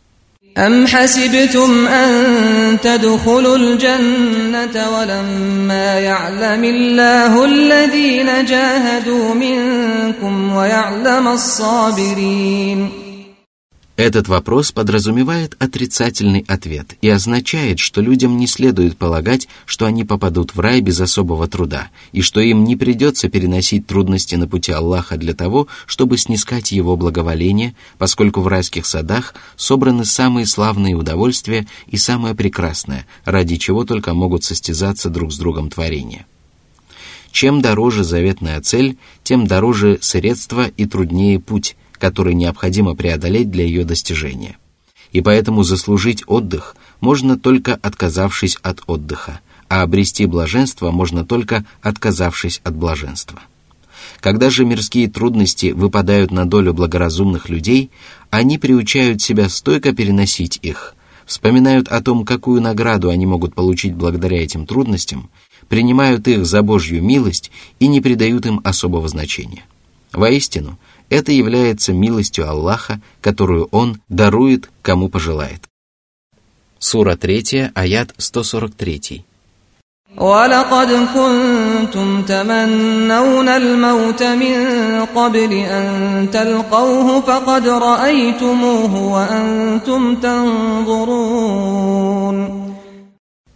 أم 0.56 0.86
حسبتم 0.86 1.86
أن 1.86 2.78
تدخلوا 2.82 3.56
الجنة 3.56 4.98
ولما 4.98 6.00
يعلم 6.00 6.64
الله 6.64 7.44
الذين 7.44 8.44
جاهدوا 8.44 9.34
منكم 9.34 10.56
ويعلم 10.56 11.28
الصابرين 11.28 13.07
Этот 13.98 14.28
вопрос 14.28 14.70
подразумевает 14.70 15.56
отрицательный 15.58 16.44
ответ 16.46 16.96
и 17.02 17.08
означает, 17.08 17.80
что 17.80 18.00
людям 18.00 18.36
не 18.36 18.46
следует 18.46 18.96
полагать, 18.96 19.48
что 19.66 19.86
они 19.86 20.04
попадут 20.04 20.54
в 20.54 20.60
рай 20.60 20.80
без 20.80 21.00
особого 21.00 21.48
труда, 21.48 21.88
и 22.12 22.22
что 22.22 22.40
им 22.40 22.62
не 22.62 22.76
придется 22.76 23.28
переносить 23.28 23.88
трудности 23.88 24.36
на 24.36 24.46
пути 24.46 24.70
Аллаха 24.70 25.16
для 25.16 25.34
того, 25.34 25.66
чтобы 25.84 26.16
снискать 26.16 26.70
его 26.70 26.96
благоволение, 26.96 27.74
поскольку 27.98 28.40
в 28.40 28.46
райских 28.46 28.86
садах 28.86 29.34
собраны 29.56 30.04
самые 30.04 30.46
славные 30.46 30.94
удовольствия 30.94 31.66
и 31.88 31.96
самое 31.96 32.36
прекрасное, 32.36 33.04
ради 33.24 33.56
чего 33.56 33.82
только 33.82 34.14
могут 34.14 34.44
состязаться 34.44 35.10
друг 35.10 35.32
с 35.32 35.38
другом 35.38 35.70
творения. 35.70 36.24
Чем 37.32 37.60
дороже 37.60 38.04
заветная 38.04 38.60
цель, 38.60 38.96
тем 39.24 39.48
дороже 39.48 39.98
средства 40.00 40.68
и 40.68 40.86
труднее 40.86 41.40
путь– 41.40 41.76
который 41.98 42.34
необходимо 42.34 42.94
преодолеть 42.94 43.50
для 43.50 43.64
ее 43.64 43.84
достижения. 43.84 44.56
И 45.12 45.20
поэтому 45.20 45.62
заслужить 45.62 46.24
отдых 46.26 46.76
можно 47.00 47.38
только 47.38 47.74
отказавшись 47.74 48.58
от 48.62 48.82
отдыха, 48.86 49.40
а 49.68 49.82
обрести 49.82 50.26
блаженство 50.26 50.90
можно 50.90 51.24
только 51.24 51.64
отказавшись 51.82 52.60
от 52.64 52.74
блаженства. 52.74 53.40
Когда 54.20 54.50
же 54.50 54.64
мирские 54.64 55.08
трудности 55.08 55.72
выпадают 55.72 56.30
на 56.30 56.44
долю 56.48 56.74
благоразумных 56.74 57.48
людей, 57.48 57.90
они 58.30 58.58
приучают 58.58 59.22
себя 59.22 59.48
стойко 59.48 59.92
переносить 59.92 60.58
их, 60.62 60.94
вспоминают 61.26 61.88
о 61.88 62.00
том, 62.02 62.24
какую 62.24 62.60
награду 62.60 63.10
они 63.10 63.26
могут 63.26 63.54
получить 63.54 63.94
благодаря 63.94 64.42
этим 64.42 64.66
трудностям, 64.66 65.30
принимают 65.68 66.26
их 66.26 66.46
за 66.46 66.62
Божью 66.62 67.02
милость 67.02 67.50
и 67.78 67.86
не 67.86 68.00
придают 68.00 68.46
им 68.46 68.60
особого 68.64 69.08
значения. 69.08 69.64
Воистину, 70.12 70.78
это 71.09 71.31
является 71.31 71.93
милостью 71.93 72.49
Аллаха, 72.49 73.01
которую 73.21 73.67
Он 73.71 74.01
дарует, 74.09 74.69
кому 74.81 75.09
пожелает. 75.09 75.61
Сура 76.79 77.15
3, 77.15 77.71
аят 77.75 78.13
143. 78.17 79.23
ولقد 80.17 81.07
كنتم 81.13 82.21
تمنون 82.21 83.47
الموت 83.49 84.23
من 84.23 84.55
قبل 85.15 85.53
أن 85.53 86.29
تلقوه 86.31 87.21
فقد 87.21 87.67
رأيتموه 87.67 88.95
وأنتم 89.13 90.15
تنظرون 90.15 91.83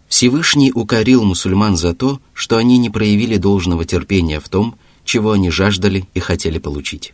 Всевышний 0.08 0.72
укорил 0.74 1.22
мусульман 1.22 1.76
за 1.76 1.94
то, 1.94 2.18
что 2.32 2.56
они 2.56 2.78
не 2.78 2.90
проявили 2.90 3.36
должного 3.36 3.84
терпения 3.84 4.40
в 4.40 4.48
том, 4.48 4.74
чего 5.04 5.32
они 5.32 5.50
жаждали 5.50 6.08
и 6.14 6.18
хотели 6.18 6.58
получить. 6.58 7.12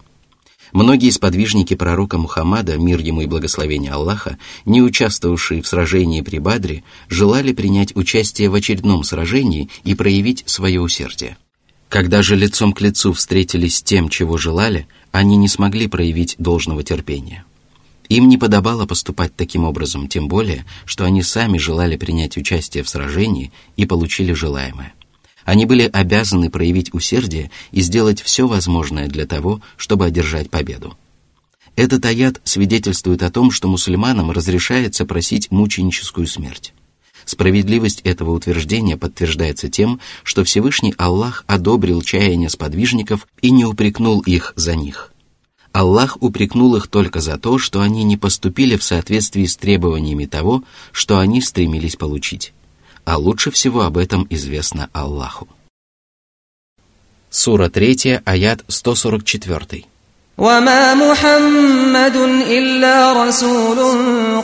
Многие 0.72 1.10
сподвижники 1.10 1.74
пророка 1.74 2.18
Мухаммада, 2.18 2.78
мир 2.78 3.00
ему 3.00 3.22
и 3.22 3.26
благословение 3.26 3.92
Аллаха, 3.92 4.38
не 4.66 4.82
участвовавшие 4.82 5.62
в 5.62 5.68
сражении 5.68 6.22
при 6.22 6.38
Бадре, 6.38 6.84
желали 7.08 7.54
принять 7.54 7.96
участие 7.96 8.50
в 8.50 8.56
очередном 8.56 9.04
сражении 9.04 9.70
и 9.84 9.96
проявить 9.96 10.44
свое 10.46 10.80
усердие. 10.80 11.38
Когда 11.90 12.22
же 12.22 12.36
лицом 12.36 12.74
к 12.74 12.82
лицу 12.82 13.14
встретились 13.14 13.78
с 13.78 13.82
тем, 13.82 14.10
чего 14.10 14.38
желали, 14.38 14.88
они 15.12 15.38
не 15.38 15.48
смогли 15.48 15.88
проявить 15.88 16.36
должного 16.38 16.84
терпения. 16.84 17.46
Им 18.10 18.28
не 18.28 18.38
подобало 18.38 18.86
поступать 18.86 19.36
таким 19.36 19.64
образом, 19.64 20.08
тем 20.08 20.28
более, 20.28 20.66
что 20.86 21.06
они 21.06 21.24
сами 21.24 21.58
желали 21.58 21.96
принять 21.96 22.38
участие 22.38 22.84
в 22.84 22.90
сражении 22.90 23.52
и 23.76 23.86
получили 23.86 24.34
желаемое. 24.34 24.94
Они 25.50 25.66
были 25.66 25.90
обязаны 25.92 26.52
проявить 26.52 26.94
усердие 26.94 27.50
и 27.72 27.82
сделать 27.82 28.22
все 28.22 28.46
возможное 28.46 29.08
для 29.08 29.26
того, 29.26 29.62
чтобы 29.78 30.06
одержать 30.06 30.52
победу. 30.52 30.96
Этот 31.76 32.06
аят 32.06 32.40
свидетельствует 32.44 33.24
о 33.24 33.32
том, 33.32 33.50
что 33.50 33.68
мусульманам 33.68 34.30
разрешается 34.30 35.08
просить 35.08 35.50
мученическую 35.50 36.28
смерть. 36.28 36.76
Справедливость 37.26 38.02
этого 38.02 38.30
утверждения 38.30 38.96
подтверждается 38.96 39.70
тем, 39.70 40.00
что 40.22 40.44
Всевышний 40.44 40.94
Аллах 41.00 41.46
одобрил 41.48 42.04
чаяние 42.04 42.52
сподвижников 42.52 43.28
и 43.42 43.50
не 43.50 43.66
упрекнул 43.66 44.20
их 44.20 44.54
за 44.56 44.76
них. 44.76 45.12
Аллах 45.72 46.20
упрекнул 46.22 46.76
их 46.76 46.86
только 46.90 47.22
за 47.22 47.40
то, 47.40 47.58
что 47.58 47.82
они 47.82 48.04
не 48.04 48.18
поступили 48.18 48.76
в 48.76 48.84
соответствии 48.84 49.46
с 49.46 49.58
требованиями 49.58 50.26
того, 50.26 50.64
что 50.92 51.18
они 51.18 51.42
стремились 51.42 51.96
получить 51.96 52.54
а 53.09 53.17
лучше 53.19 53.51
всего 53.51 53.83
об 53.83 53.97
этом 53.97 54.27
известно 54.31 54.89
Аллаху. 54.93 55.49
Сура 57.31 57.69
3, 57.69 58.23
аят 58.25 58.65
144. 58.69 59.85
وما 60.39 60.95
محمد 60.95 62.17
إلا 62.49 63.13
رسول 63.13 63.79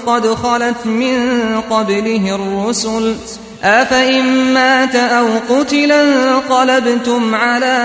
قد 0.07 0.35
خلت 0.35 0.87
من 0.87 1.19
قبله 1.61 2.35
الرسل 2.35 3.17
أفإن 3.63 4.55
مات 4.55 4.97
أو 4.97 5.27
قتل 5.49 5.93
انقلبتم 5.93 7.35
على 7.35 7.77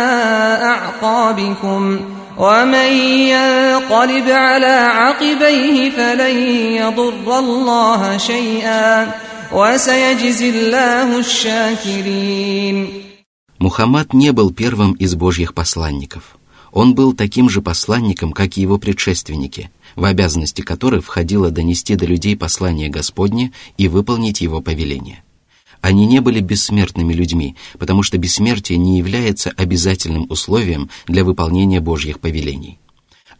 أعقابكم 0.64 2.00
ومن 2.38 2.92
ينقلب 3.34 4.30
على 4.30 4.76
عقبيه 4.92 5.92
فلن 5.92 6.38
يضر 6.78 7.40
الله 7.40 8.18
شيئا 8.18 9.08
Мухаммад 13.59 14.15
не 14.15 14.33
был 14.33 14.53
первым 14.53 14.93
из 14.93 15.17
божьих 15.17 15.55
посланников. 15.55 16.39
Он 16.71 16.95
был 16.95 17.15
таким 17.15 17.51
же 17.51 17.61
посланником, 17.61 18.31
как 18.31 18.57
и 18.57 18.61
его 18.61 18.79
предшественники, 18.79 19.73
в 19.97 20.05
обязанности 20.05 20.61
которых 20.61 21.05
входило 21.05 21.51
донести 21.51 21.97
до 21.97 22.07
людей 22.07 22.37
послание 22.37 22.89
Господне 22.89 23.51
и 23.77 23.89
выполнить 23.89 24.41
его 24.41 24.61
повеление. 24.61 25.25
Они 25.81 26.07
не 26.07 26.21
были 26.21 26.39
бессмертными 26.39 27.13
людьми, 27.13 27.57
потому 27.77 28.05
что 28.05 28.19
бессмертие 28.19 28.79
не 28.79 28.99
является 28.99 29.51
обязательным 29.51 30.27
условием 30.31 30.91
для 31.09 31.25
выполнения 31.25 31.81
Божьих 31.81 32.21
повелений. 32.21 32.79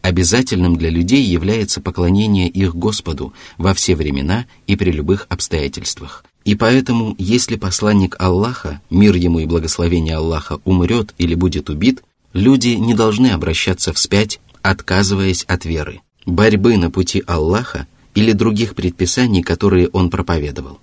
Обязательным 0.01 0.77
для 0.77 0.89
людей 0.89 1.23
является 1.23 1.79
поклонение 1.79 2.49
их 2.49 2.75
Господу 2.75 3.33
во 3.57 3.73
все 3.73 3.95
времена 3.95 4.45
и 4.65 4.75
при 4.75 4.91
любых 4.91 5.27
обстоятельствах. 5.29 6.25
И 6.43 6.55
поэтому, 6.55 7.15
если 7.19 7.55
посланник 7.55 8.15
Аллаха, 8.19 8.81
мир 8.89 9.15
ему 9.15 9.39
и 9.39 9.45
благословение 9.45 10.15
Аллаха, 10.15 10.59
умрет 10.65 11.13
или 11.19 11.35
будет 11.35 11.69
убит, 11.69 12.01
люди 12.33 12.69
не 12.69 12.95
должны 12.95 13.27
обращаться 13.27 13.93
вспять, 13.93 14.39
отказываясь 14.63 15.43
от 15.43 15.65
веры, 15.65 16.01
борьбы 16.25 16.77
на 16.77 16.89
пути 16.89 17.23
Аллаха 17.27 17.85
или 18.15 18.31
других 18.31 18.73
предписаний, 18.73 19.43
которые 19.43 19.87
он 19.89 20.09
проповедовал. 20.09 20.79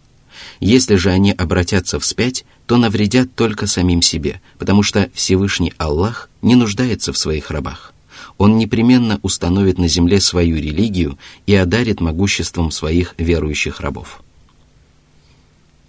Если 0.61 0.95
же 0.95 1.11
они 1.11 1.33
обратятся 1.33 1.99
вспять, 1.99 2.45
то 2.67 2.77
навредят 2.77 3.35
только 3.35 3.67
самим 3.67 4.01
себе, 4.01 4.41
потому 4.59 4.85
что 4.85 5.11
Всевышний 5.13 5.73
Аллах 5.77 6.31
не 6.41 6.55
нуждается 6.55 7.13
в 7.13 7.19
своих 7.19 7.51
рабах 7.51 7.93
он 8.39 8.57
непременно 8.57 9.19
установит 9.23 9.79
на 9.79 9.89
земле 9.89 10.21
свою 10.21 10.57
религию 10.57 11.19
и 11.47 11.55
одарит 11.55 12.01
могуществом 12.01 12.71
своих 12.71 13.15
верующих 13.19 13.81
рабов. 13.81 14.23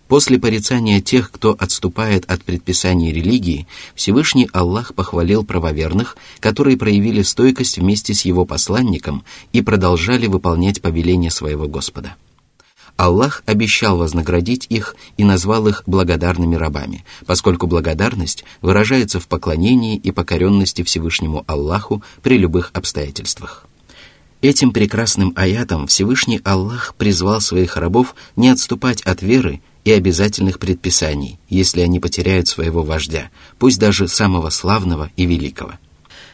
После 0.08 0.40
порицания 0.40 1.02
тех, 1.02 1.32
кто 1.32 1.56
отступает 1.58 2.26
от 2.30 2.44
предписаний 2.44 3.14
религии, 3.14 3.68
Всевышний 3.94 4.50
Аллах 4.54 4.96
похвалил 4.96 5.46
правоверных, 5.46 6.18
которые 6.40 6.78
проявили 6.78 7.22
стойкость 7.22 7.78
вместе 7.78 8.16
с 8.16 8.26
его 8.26 8.44
посланником 8.44 9.24
и 9.54 9.62
продолжали 9.62 10.26
выполнять 10.26 10.82
повеления 10.82 11.30
своего 11.30 11.68
Господа. 11.68 12.16
Аллах 13.00 13.44
обещал 13.46 13.96
вознаградить 13.98 14.66
их 14.68 14.94
и 15.16 15.24
назвал 15.24 15.70
их 15.70 15.84
благодарными 15.86 16.56
рабами, 16.56 17.06
поскольку 17.26 17.66
благодарность 17.66 18.44
выражается 18.62 19.22
в 19.22 19.28
поклонении 19.30 19.96
и 19.96 20.12
покоренности 20.12 20.84
Всевышнему 20.84 21.46
Аллаху 21.48 22.04
при 22.22 22.38
любых 22.38 22.72
обстоятельствах. 22.74 23.68
Этим 24.42 24.72
прекрасным 24.72 25.32
аятом 25.38 25.88
Всевышний 25.88 26.42
Аллах 26.44 26.94
призвал 26.98 27.40
своих 27.40 27.78
рабов 27.78 28.16
не 28.36 28.50
отступать 28.50 29.02
от 29.04 29.22
веры 29.22 29.62
и 29.86 29.94
обязательных 29.94 30.60
предписаний, 30.60 31.40
если 31.48 31.80
они 31.80 32.02
потеряют 32.02 32.50
своего 32.50 32.84
вождя, 32.84 33.30
пусть 33.60 33.80
даже 33.80 34.10
самого 34.10 34.50
славного 34.50 35.10
и 35.16 35.26
великого– 35.26 35.76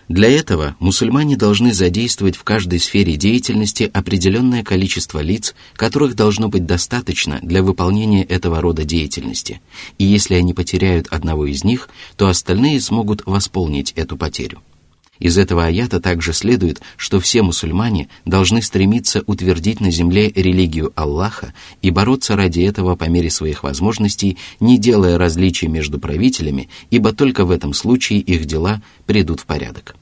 для 0.08 0.30
этого 0.30 0.76
мусульмане 0.80 1.36
должны 1.36 1.74
задействовать 1.74 2.36
в 2.36 2.44
каждой 2.44 2.80
сфере 2.80 3.16
деятельности 3.16 3.90
определенное 3.92 4.64
количество 4.64 5.20
лиц, 5.20 5.56
которых 5.76 6.16
должно 6.16 6.48
быть 6.48 6.66
достаточно 6.66 7.40
для 7.42 7.64
выполнения 7.64 8.24
этого 8.24 8.62
рода 8.62 8.84
деятельности, 8.84 9.62
и 9.98 10.06
если 10.06 10.36
они 10.36 10.54
потеряют 10.54 11.08
одного 11.10 11.46
из 11.48 11.64
них, 11.64 11.90
то 12.18 12.28
остальные 12.28 12.82
смогут 12.82 13.24
восполнить 13.26 13.94
эту 13.94 14.16
потерю. 14.16 14.62
Из 15.20 15.38
этого 15.38 15.66
аята 15.66 16.02
также 16.02 16.34
следует, 16.34 16.82
что 16.98 17.20
все 17.20 17.42
мусульмане 17.42 18.10
должны 18.26 18.62
стремиться 18.62 19.24
утвердить 19.28 19.80
на 19.80 19.90
земле 19.90 20.30
религию 20.30 20.92
Аллаха 20.96 21.54
и 21.82 21.90
бороться 21.90 22.36
ради 22.36 22.62
этого 22.62 22.96
по 22.96 23.06
мере 23.06 23.30
своих 23.30 23.64
возможностей, 23.64 24.38
не 24.60 24.78
делая 24.78 25.18
различий 25.18 25.68
между 25.68 26.00
правителями, 26.00 26.70
ибо 26.90 27.14
только 27.14 27.46
в 27.46 27.52
этом 27.52 27.74
случае 27.74 28.20
их 28.20 28.46
дела 28.46 28.82
придут 29.06 29.40
в 29.40 29.46
порядок. 29.46 29.96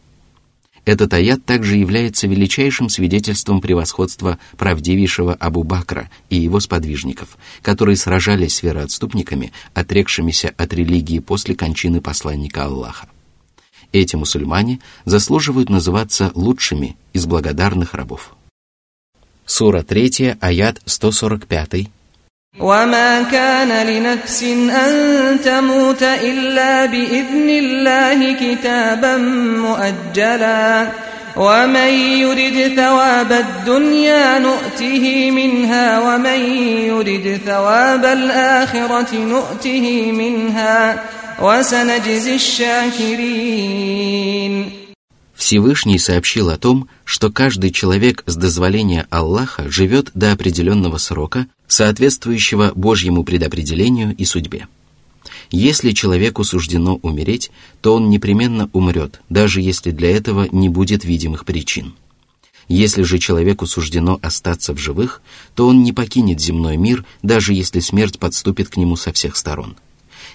Этот 0.86 1.14
аят 1.14 1.46
также 1.46 1.78
является 1.78 2.28
величайшим 2.28 2.90
свидетельством 2.90 3.62
превосходства 3.62 4.38
правдивейшего 4.58 5.34
Абу 5.34 5.64
Бакра 5.64 6.10
и 6.30 6.36
его 6.36 6.60
сподвижников, 6.60 7.38
которые 7.62 7.96
сражались 7.96 8.56
с 8.56 8.64
вероотступниками, 8.64 9.54
отрекшимися 9.74 10.54
от 10.58 10.74
религии 10.74 11.20
после 11.20 11.56
кончины 11.56 12.02
посланника 12.02 12.66
Аллаха. 12.66 13.08
Эти 13.93 14.17
мусульмане 14.17 14.81
заслуживают 15.05 15.71
называться 15.71 16.31
лучшими 16.35 16.97
из 17.13 17.27
благодарных 17.27 17.95
рабов. 17.95 18.35
Сура 19.47 19.83
3, 19.83 20.37
аят 20.41 20.81
145. 20.87 21.89
وما 22.61 23.23
كان 23.23 23.87
لنفس 23.87 24.43
أن 24.43 25.41
تموت 25.45 26.03
إلا 26.03 26.87
بإذن 26.87 27.49
الله 27.51 28.33
كتابا 28.33 29.17
مؤجلا 29.17 30.89
ومن 31.37 31.93
يرد 32.19 32.73
ثواب 32.77 33.33
الدنيا 33.33 34.39
نؤته 34.39 35.31
منها 35.31 35.99
ومن 36.01 36.41
يرد 36.91 37.41
ثواب 37.47 38.05
الآخرة 38.05 39.15
نؤته 39.15 40.13
منها 40.13 40.97
وسنجزي 40.97 41.22
الشاكرين 41.22 41.22
Всевышний 45.36 46.00
сообщил 46.00 46.50
о 46.50 46.58
том, 46.58 46.88
что 47.04 47.32
каждый 47.32 47.72
человек 47.72 48.24
с 48.26 48.36
дозволения 48.36 49.08
Аллаха 49.10 49.70
живет 49.70 50.12
до 50.14 50.32
определенного 50.32 50.98
срока, 50.98 51.48
соответствующего 51.68 52.72
Божьему 52.76 53.24
предопределению 53.24 54.16
и 54.16 54.26
судьбе. 54.26 54.68
Если 55.50 55.92
человеку 55.92 56.44
суждено 56.44 56.96
умереть, 57.02 57.52
то 57.82 57.96
он 57.96 58.10
непременно 58.10 58.70
умрет, 58.74 59.22
даже 59.30 59.62
если 59.62 59.92
для 59.92 60.16
этого 60.16 60.48
не 60.52 60.70
будет 60.70 61.04
видимых 61.04 61.46
причин. 61.46 61.94
Если 62.68 63.04
же 63.04 63.20
человеку 63.20 63.68
суждено 63.68 64.20
остаться 64.22 64.74
в 64.74 64.78
живых, 64.78 65.22
то 65.56 65.68
он 65.68 65.84
не 65.84 65.92
покинет 65.92 66.40
земной 66.40 66.78
мир, 66.78 67.06
даже 67.22 67.54
если 67.54 67.80
смерть 67.80 68.20
подступит 68.20 68.70
к 68.70 68.78
нему 68.78 68.96
со 68.96 69.12
всех 69.12 69.36
сторон. 69.36 69.76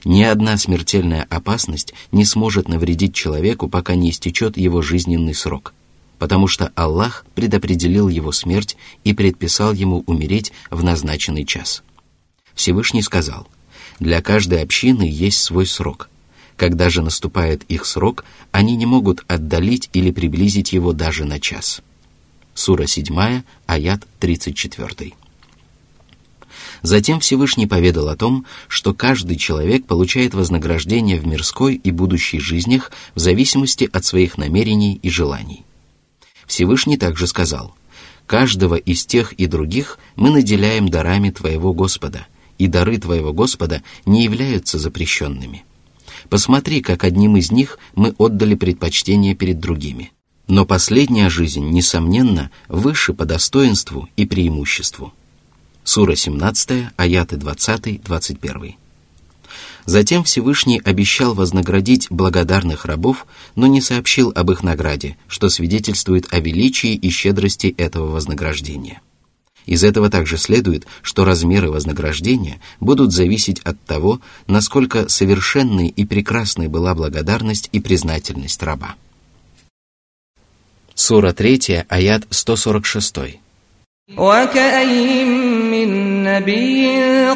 Ни 0.04 0.22
одна 0.22 0.56
смертельная 0.56 1.26
опасность 1.28 1.94
не 2.12 2.24
сможет 2.24 2.68
навредить 2.68 3.14
человеку, 3.14 3.68
пока 3.68 3.94
не 3.94 4.10
истечет 4.10 4.56
его 4.56 4.80
жизненный 4.82 5.34
срок, 5.34 5.74
потому 6.18 6.46
что 6.46 6.72
Аллах 6.74 7.26
предопределил 7.34 8.08
его 8.08 8.32
смерть 8.32 8.76
и 9.04 9.12
предписал 9.12 9.72
ему 9.72 10.04
умереть 10.06 10.52
в 10.70 10.82
назначенный 10.84 11.44
час. 11.44 11.82
Всевышний 12.54 13.02
сказал, 13.02 13.48
«Для 13.98 14.20
каждой 14.22 14.62
общины 14.62 15.08
есть 15.10 15.42
свой 15.42 15.66
срок. 15.66 16.08
Когда 16.56 16.90
же 16.90 17.02
наступает 17.02 17.62
их 17.64 17.86
срок, 17.86 18.24
они 18.50 18.76
не 18.76 18.86
могут 18.86 19.24
отдалить 19.28 19.90
или 19.92 20.10
приблизить 20.10 20.72
его 20.72 20.92
даже 20.92 21.24
на 21.24 21.40
час». 21.40 21.82
Сура 22.54 22.86
7, 22.86 23.42
аят 23.66 24.06
34. 24.18 25.14
Затем 26.82 27.20
Всевышний 27.20 27.66
поведал 27.66 28.08
о 28.08 28.16
том, 28.16 28.46
что 28.68 28.94
каждый 28.94 29.36
человек 29.36 29.86
получает 29.86 30.34
вознаграждение 30.34 31.18
в 31.18 31.26
мирской 31.26 31.74
и 31.74 31.90
будущей 31.90 32.38
жизнях 32.38 32.92
в 33.14 33.18
зависимости 33.18 33.88
от 33.92 34.04
своих 34.04 34.38
намерений 34.38 34.98
и 35.02 35.10
желаний. 35.10 35.64
Всевышний 36.46 36.96
также 36.96 37.26
сказал, 37.26 37.74
«Каждого 38.26 38.76
из 38.76 39.04
тех 39.06 39.32
и 39.32 39.46
других 39.46 39.98
мы 40.16 40.30
наделяем 40.30 40.88
дарами 40.88 41.30
Твоего 41.30 41.72
Господа, 41.72 42.26
и 42.58 42.66
дары 42.66 42.98
Твоего 42.98 43.32
Господа 43.32 43.82
не 44.06 44.24
являются 44.24 44.78
запрещенными. 44.78 45.64
Посмотри, 46.28 46.80
как 46.80 47.04
одним 47.04 47.36
из 47.36 47.50
них 47.50 47.78
мы 47.94 48.14
отдали 48.18 48.54
предпочтение 48.54 49.34
перед 49.34 49.60
другими. 49.60 50.12
Но 50.46 50.64
последняя 50.64 51.28
жизнь, 51.28 51.68
несомненно, 51.70 52.50
выше 52.68 53.14
по 53.14 53.24
достоинству 53.24 54.08
и 54.16 54.26
преимуществу». 54.26 55.12
Сура 55.87 56.15
17, 56.15 56.91
аяты 56.95 57.35
20-21. 57.35 58.75
Затем 59.85 60.23
Всевышний 60.23 60.81
обещал 60.83 61.33
вознаградить 61.33 62.07
благодарных 62.09 62.85
рабов, 62.85 63.27
но 63.55 63.67
не 63.67 63.81
сообщил 63.81 64.31
об 64.33 64.49
их 64.49 64.63
награде, 64.63 65.17
что 65.27 65.49
свидетельствует 65.49 66.33
о 66.33 66.39
величии 66.39 66.93
и 66.93 67.09
щедрости 67.09 67.75
этого 67.77 68.11
вознаграждения. 68.11 69.01
Из 69.65 69.83
этого 69.83 70.09
также 70.09 70.37
следует, 70.37 70.87
что 71.01 71.25
размеры 71.25 71.69
вознаграждения 71.69 72.61
будут 72.79 73.13
зависеть 73.13 73.59
от 73.59 73.79
того, 73.81 74.21
насколько 74.47 75.09
совершенной 75.09 75.87
и 75.87 76.05
прекрасной 76.05 76.67
была 76.67 76.95
благодарность 76.95 77.69
и 77.71 77.79
признательность 77.79 78.61
раба. 78.63 78.95
Сура 80.95 81.33
3, 81.33 81.85
аят 81.89 82.23
146. 82.29 83.39
وكأين 84.17 85.56
من 85.77 86.23
نبي 86.23 86.87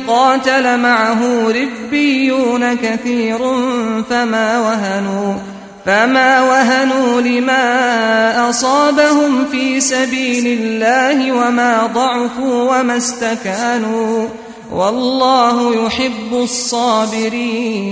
قاتل 0.08 0.80
معه 0.80 1.52
ربيون 1.52 2.74
كثير 2.74 3.38
فما 4.10 4.60
وهنوا 4.60 5.36
فما 5.86 6.42
وهنوا 6.42 7.22
لما 7.22 8.50
أصابهم 8.50 9.46
في 9.46 9.80
سبيل 9.80 10.48
الله 10.48 11.32
وما 11.32 11.86
ضعفوا 11.88 12.80
وما 12.80 12.98
استكانوا 12.98 14.28
والله 14.72 15.86
يحب 15.86 16.34
الصابرين 16.34 17.88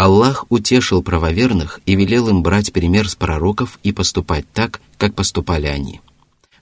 Аллах 0.00 0.46
утешил 0.48 1.02
правоверных 1.02 1.80
и 1.84 1.94
велел 1.94 2.28
им 2.28 2.42
брать 2.42 2.72
пример 2.72 3.06
с 3.06 3.14
пророков 3.14 3.78
и 3.82 3.92
поступать 3.92 4.46
так, 4.54 4.80
как 4.96 5.14
поступали 5.14 5.66
они. 5.66 6.00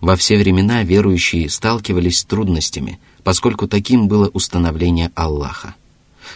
Во 0.03 0.17
все 0.17 0.37
времена 0.37 0.83
верующие 0.83 1.49
сталкивались 1.49 2.19
с 2.19 2.25
трудностями, 2.25 2.99
поскольку 3.23 3.69
таким 3.69 4.09
было 4.09 4.27
установление 4.33 5.13
Аллаха. 5.15 5.75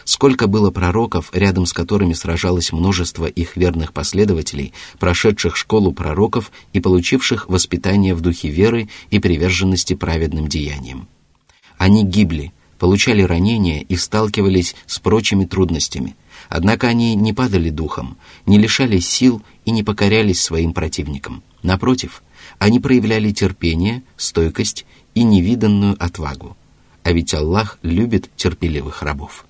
Сколько 0.06 0.48
было 0.48 0.72
пророков, 0.72 1.32
рядом 1.34 1.66
с 1.66 1.74
которыми 1.74 2.14
сражалось 2.14 2.72
множество 2.72 3.26
их 3.26 3.58
верных 3.58 3.92
последователей, 3.92 4.72
прошедших 5.00 5.58
школу 5.58 5.92
пророков 5.92 6.50
и 6.72 6.80
получивших 6.80 7.50
воспитание 7.50 8.16
в 8.16 8.22
духе 8.22 8.48
веры 8.48 8.88
и 9.10 9.20
приверженности 9.20 9.96
праведным 9.96 10.48
деяниям. 10.48 11.10
Они 11.78 12.06
гибли, 12.06 12.54
получали 12.80 13.22
ранения 13.22 13.82
и 13.82 13.98
сталкивались 13.98 14.78
с 14.86 14.98
прочими 15.00 15.44
трудностями– 15.44 16.16
Однако 16.50 16.88
они 16.88 17.16
не 17.16 17.34
падали 17.34 17.70
духом, 17.70 18.18
не 18.46 18.58
лишались 18.58 19.08
сил 19.08 19.42
и 19.66 19.72
не 19.72 19.84
покорялись 19.84 20.42
своим 20.42 20.74
противникам. 20.74 21.44
Напротив, 21.62 22.24
они 22.59 22.81
проявляли 22.81 23.31
терпение, 23.33 24.03
стойкость 24.17 24.87
и 25.15 25.25
невиданную 25.25 25.97
отвагу. 25.99 26.57
А 27.05 27.13
ведь 27.13 27.35
Аллах 27.35 27.79
любит 27.83 28.31
терпеливых 28.37 29.03
рабов. 29.03 29.45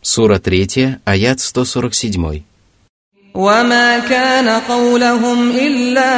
Сура 0.00 0.38
3, 0.38 1.00
аят 1.04 1.40
147. 1.40 2.44
وما 3.34 3.98
كان 3.98 4.48
قولهم 4.48 5.50
إلا 5.50 6.12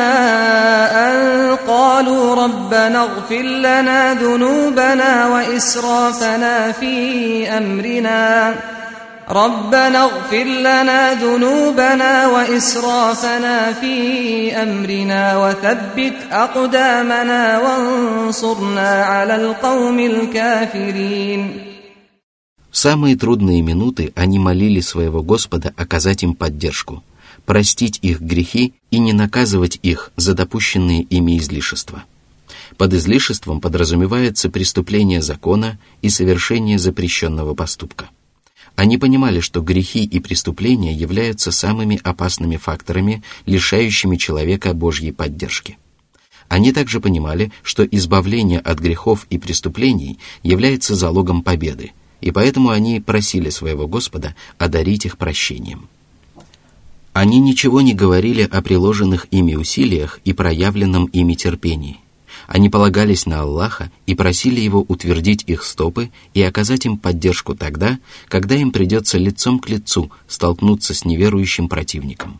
أن 1.09 1.57
قالوا 1.69 2.35
ربنا 2.35 3.03
اغفر 3.03 3.43
لنا 3.43 4.15
ذنوبنا 4.15 5.29
وإسرافنا 5.29 6.73
في 6.73 7.49
أمرنا 7.49 8.55
ربنا 9.31 10.05
اغفر 10.05 10.45
لنا 10.45 11.15
ذنوبنا 11.15 12.29
وإسرافنا 12.29 13.73
في 13.73 13.97
أمرنا 14.53 15.23
وثبت 15.39 16.17
أقدامنا 16.31 17.59
وانصرنا 17.59 18.91
على 19.05 19.35
القوم 19.37 19.99
الكافرين 19.99 21.71
В 22.73 22.77
самые 22.77 23.17
трудные 23.17 23.63
минуты 23.63 24.13
они 24.15 24.39
молили 24.39 24.81
своего 24.81 25.23
Господа 25.23 25.73
оказать 25.77 26.23
им 26.23 26.35
поддержку, 26.35 27.03
простить 27.45 27.99
их 28.01 28.21
грехи 28.21 28.75
и 28.93 29.01
не 29.01 29.13
наказывать 29.13 29.81
их 29.83 30.13
за 30.17 30.35
допущенные 30.35 31.03
ими 31.03 31.37
излишества. 31.39 32.05
Под 32.77 32.95
излишеством 32.95 33.61
подразумевается 33.61 34.51
преступление 34.51 35.21
закона 35.21 35.79
и 36.01 36.09
совершение 36.09 36.79
запрещенного 36.79 37.55
поступка. 37.55 38.09
Они 38.76 38.98
понимали, 38.98 39.40
что 39.40 39.62
грехи 39.62 40.04
и 40.04 40.20
преступления 40.20 40.94
являются 40.94 41.52
самыми 41.52 42.00
опасными 42.04 42.58
факторами, 42.58 43.24
лишающими 43.46 44.18
человека 44.18 44.74
Божьей 44.74 45.12
поддержки. 45.12 45.78
Они 46.50 46.72
также 46.72 47.00
понимали, 47.00 47.52
что 47.64 47.84
избавление 47.86 48.60
от 48.60 48.80
грехов 48.80 49.26
и 49.30 49.38
преступлений 49.38 50.20
является 50.44 50.96
залогом 50.96 51.42
победы, 51.42 51.94
и 52.22 52.32
поэтому 52.32 52.70
они 52.70 53.00
просили 53.00 53.50
своего 53.50 53.88
Господа 53.88 54.36
одарить 54.58 55.06
их 55.06 55.18
прощением. 55.18 55.88
Они 57.14 57.40
ничего 57.40 57.80
не 57.80 57.94
говорили 57.94 58.42
о 58.44 58.62
приложенных 58.62 59.28
ими 59.32 59.56
усилиях 59.56 60.20
и 60.26 60.34
проявленном 60.34 61.06
ими 61.06 61.34
терпении. 61.34 62.00
Они 62.48 62.70
полагались 62.70 63.26
на 63.26 63.42
Аллаха 63.42 63.92
и 64.06 64.16
просили 64.16 64.60
Его 64.60 64.86
утвердить 64.88 65.44
их 65.48 65.64
стопы 65.64 66.12
и 66.34 66.42
оказать 66.42 66.86
им 66.86 66.98
поддержку 66.98 67.56
тогда, 67.56 68.00
когда 68.28 68.56
им 68.56 68.72
придется 68.72 69.18
лицом 69.18 69.60
к 69.60 69.70
лицу 69.70 70.12
столкнуться 70.28 70.94
с 70.94 71.06
неверующим 71.06 71.68
противником. 71.68 72.40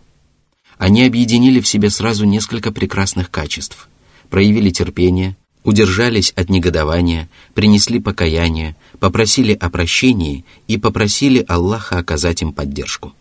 Они 0.78 1.04
объединили 1.04 1.60
в 1.60 1.68
себе 1.68 1.90
сразу 1.90 2.26
несколько 2.26 2.72
прекрасных 2.72 3.32
качеств, 3.32 3.88
проявили 4.30 4.70
терпение, 4.70 5.38
удержались 5.64 6.32
от 6.36 6.50
негодования, 6.50 7.30
принесли 7.54 8.00
покаяние, 8.00 8.76
попросили 9.00 9.54
о 9.54 9.70
прощении 9.70 10.46
и 10.68 10.78
попросили 10.78 11.44
Аллаха 11.48 11.98
оказать 11.98 12.42
им 12.42 12.54
поддержку. 12.54 13.14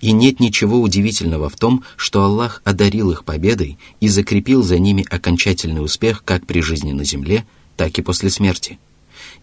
И 0.00 0.12
нет 0.12 0.40
ничего 0.40 0.80
удивительного 0.80 1.48
в 1.48 1.56
том, 1.56 1.84
что 1.96 2.22
Аллах 2.22 2.62
одарил 2.64 3.10
их 3.10 3.24
победой 3.24 3.78
и 4.00 4.08
закрепил 4.08 4.62
за 4.62 4.78
ними 4.78 5.06
окончательный 5.08 5.84
успех 5.84 6.24
как 6.24 6.46
при 6.46 6.60
жизни 6.60 6.92
на 6.92 7.04
земле, 7.04 7.44
так 7.76 7.98
и 7.98 8.02
после 8.02 8.30
смерти. 8.30 8.78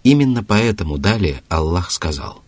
Именно 0.04 0.44
поэтому 0.44 0.98
далее 0.98 1.42
Аллах 1.50 1.92
сказал. 1.92 2.42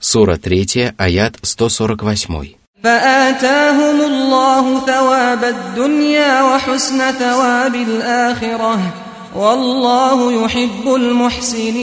Сура 0.00 0.36
3, 0.36 0.94
аят 0.96 1.38
148. 1.42 2.54
فآتاهم 2.82 4.00
الله 4.00 4.86
ثواب 4.86 5.44
الدنيا 5.44 6.42
وحسن 6.42 7.12
ثواب 7.12 7.74
الآخرة 7.74 8.94
والله 9.36 10.44
يحب 10.44 10.94
المحسنين 10.94 11.78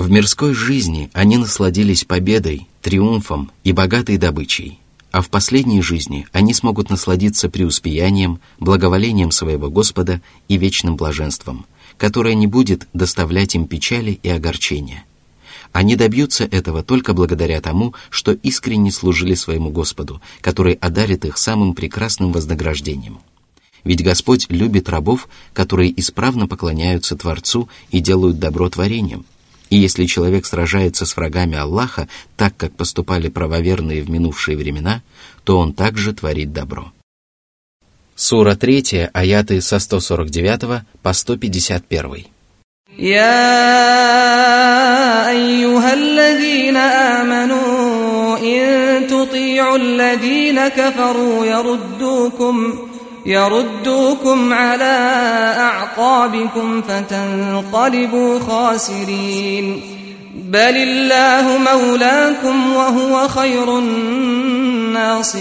в 0.00 0.10
мирской 0.10 0.54
жизни 0.54 1.10
они 1.12 1.36
насладились 1.36 2.04
победой, 2.04 2.66
триумфом 2.80 3.50
и 3.64 3.72
богатой 3.72 4.16
добычей, 4.16 4.78
а 5.12 5.20
в 5.20 5.28
последней 5.28 5.82
жизни 5.82 6.26
они 6.32 6.54
смогут 6.54 6.88
насладиться 6.88 7.50
преуспеянием, 7.50 8.40
благоволением 8.58 9.30
своего 9.30 9.68
Господа 9.68 10.22
и 10.48 10.56
вечным 10.56 10.96
блаженством, 10.96 11.66
которое 11.98 12.32
не 12.32 12.46
будет 12.46 12.88
доставлять 12.94 13.54
им 13.54 13.66
печали 13.66 14.18
и 14.22 14.30
огорчения. 14.30 15.04
Они 15.72 15.96
добьются 15.96 16.44
этого 16.44 16.82
только 16.82 17.12
благодаря 17.12 17.60
тому, 17.60 17.92
что 18.08 18.32
искренне 18.32 18.92
служили 18.92 19.34
своему 19.34 19.68
Господу, 19.68 20.22
который 20.40 20.72
одарит 20.80 21.26
их 21.26 21.36
самым 21.36 21.74
прекрасным 21.74 22.32
вознаграждением. 22.32 23.18
Ведь 23.84 24.02
Господь 24.02 24.46
любит 24.48 24.88
рабов, 24.88 25.28
которые 25.52 25.92
исправно 26.00 26.48
поклоняются 26.48 27.16
Творцу 27.16 27.68
и 27.90 28.00
делают 28.00 28.38
добро 28.38 28.70
творением– 28.70 29.26
и 29.69 29.77
если 29.77 30.05
человек 30.05 30.45
сражается 30.45 31.05
с 31.05 31.17
врагами 31.17 31.57
Аллаха, 31.57 32.07
так 32.37 32.55
как 32.55 32.75
поступали 32.75 33.29
правоверные 33.29 34.03
в 34.03 34.09
минувшие 34.09 34.57
времена, 34.57 35.01
то 35.43 35.57
он 35.57 35.73
также 35.73 36.13
творит 36.13 36.53
добро. 36.53 36.91
Сура 38.15 38.55
3, 38.55 39.09
аяты 39.13 39.61
со 39.61 39.79
149 39.79 40.83
по 41.01 41.13
151. 41.13 42.25
يا 42.97 43.59
أيها 45.29 45.93
الذين 45.93 46.77
آمنوا 46.77 48.37
إن 48.37 49.07
تطيعوا 49.07 49.77
الذين 49.77 50.67
كفروا 50.67 51.45
يردوكم 51.45 52.87
يردوكم 53.26 54.52
على 54.52 55.14
أعقابكم 55.58 56.82
فتنقلبوا 56.82 58.38
خاسرين. 58.38 59.80
بل 60.34 60.76
الله 60.76 61.58
مولاكم 61.58 62.76
وهو 62.76 63.28
خير 63.28 63.78
الناصرين. 63.78 65.40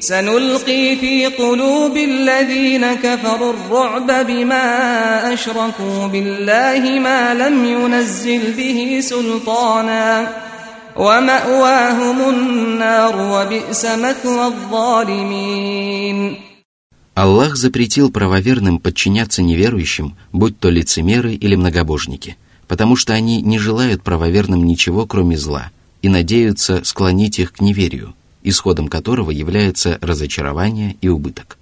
سنلقي 0.00 0.96
في 0.96 1.26
قلوب 1.26 1.96
الذين 1.96 2.94
كفروا 2.94 3.52
الرعب 3.52 4.26
بما 4.26 5.32
أشركوا 5.32 6.06
بالله 6.12 6.98
ما 6.98 7.34
لم 7.34 7.64
ينزل 7.64 8.52
به 8.52 8.98
سلطانا. 9.02 10.28
ومأواهم 10.95 12.29
النار 12.29 13.15
وبئس 13.15 13.85
مثوى 13.85 14.47
الظالمين 14.47 16.37
Аллах 17.13 17.57
запретил 17.57 18.09
правоверным 18.09 18.79
подчиняться 18.79 19.41
неверующим, 19.43 20.15
будь 20.31 20.57
то 20.59 20.69
лицемеры 20.69 21.33
или 21.33 21.55
многобожники, 21.55 22.37
потому 22.69 22.95
что 22.95 23.13
они 23.13 23.41
не 23.41 23.59
желают 23.59 24.01
правоверным 24.01 24.65
ничего, 24.65 25.05
кроме 25.05 25.37
зла, 25.37 25.71
и 26.01 26.07
надеются 26.07 26.85
склонить 26.85 27.37
их 27.37 27.51
к 27.51 27.59
неверию, 27.59 28.15
исходом 28.43 28.87
которого 28.87 29.29
является 29.29 29.97
разочарование 30.01 30.95
и 31.01 31.09
убыток. 31.09 31.57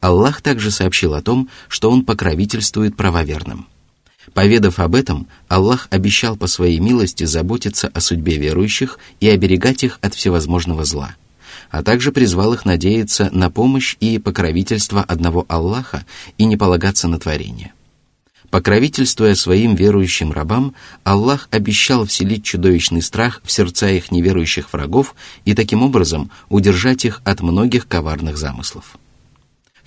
Аллах 0.00 0.40
также 0.40 0.70
сообщил 0.70 1.14
о 1.14 1.22
том, 1.22 1.48
что 1.68 1.90
Он 1.90 2.04
покровительствует 2.04 2.96
правоверным – 2.96 3.74
Поведав 4.33 4.79
об 4.79 4.95
этом, 4.95 5.27
Аллах 5.47 5.87
обещал 5.89 6.35
по 6.35 6.47
своей 6.47 6.79
милости 6.79 7.23
заботиться 7.23 7.87
о 7.87 8.01
судьбе 8.01 8.37
верующих 8.37 8.99
и 9.19 9.29
оберегать 9.29 9.83
их 9.83 9.97
от 10.01 10.13
всевозможного 10.13 10.85
зла, 10.85 11.15
а 11.71 11.83
также 11.83 12.11
призвал 12.11 12.53
их 12.53 12.65
надеяться 12.65 13.29
на 13.31 13.49
помощь 13.49 13.95
и 13.99 14.19
покровительство 14.19 15.01
одного 15.01 15.45
Аллаха 15.47 16.05
и 16.37 16.45
не 16.45 16.57
полагаться 16.57 17.07
на 17.07 17.19
творение. 17.19 17.73
Покровительствуя 18.49 19.35
своим 19.35 19.75
верующим 19.75 20.31
рабам, 20.31 20.73
Аллах 21.03 21.47
обещал 21.51 22.05
вселить 22.05 22.43
чудовищный 22.43 23.03
страх 23.03 23.41
в 23.43 23.51
сердца 23.51 23.89
их 23.89 24.11
неверующих 24.11 24.73
врагов 24.73 25.15
и 25.45 25.53
таким 25.53 25.83
образом 25.83 26.31
удержать 26.49 27.05
их 27.05 27.21
от 27.25 27.41
многих 27.41 27.87
коварных 27.87 28.37
замыслов. 28.37 28.97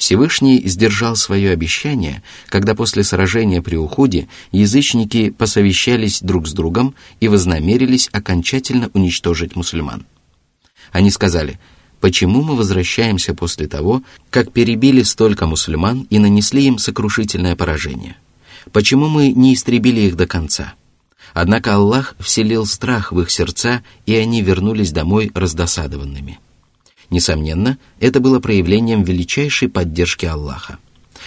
Всевышний 0.02 0.60
сдержал 0.66 1.14
свое 1.14 1.52
обещание, 1.52 2.24
когда 2.48 2.74
после 2.74 3.04
сражения 3.04 3.62
при 3.62 3.76
уходе 3.76 4.26
язычники 4.50 5.30
посовещались 5.30 6.20
друг 6.20 6.48
с 6.48 6.52
другом 6.52 6.96
и 7.20 7.28
вознамерились 7.28 8.08
окончательно 8.10 8.90
уничтожить 8.94 9.54
мусульман. 9.54 10.04
Они 10.90 11.12
сказали, 11.12 11.60
почему 12.00 12.42
мы 12.42 12.56
возвращаемся 12.56 13.32
после 13.32 13.68
того, 13.68 14.02
как 14.30 14.50
перебили 14.50 15.04
столько 15.04 15.46
мусульман 15.46 16.08
и 16.10 16.18
нанесли 16.18 16.64
им 16.64 16.78
сокрушительное 16.78 17.54
поражение? 17.54 18.16
Почему 18.72 19.06
мы 19.06 19.30
не 19.30 19.54
истребили 19.54 20.00
их 20.00 20.16
до 20.16 20.26
конца? 20.26 20.74
Однако 21.32 21.76
Аллах 21.76 22.16
вселил 22.18 22.66
страх 22.66 23.12
в 23.12 23.20
их 23.20 23.30
сердца, 23.30 23.84
и 24.04 24.16
они 24.16 24.42
вернулись 24.42 24.90
домой 24.90 25.30
раздосадованными. 25.32 26.40
Несомненно, 27.12 27.76
это 28.00 28.20
было 28.20 28.40
проявлением 28.40 29.02
величайшей 29.02 29.68
поддержки 29.68 30.24
Аллаха. 30.24 30.78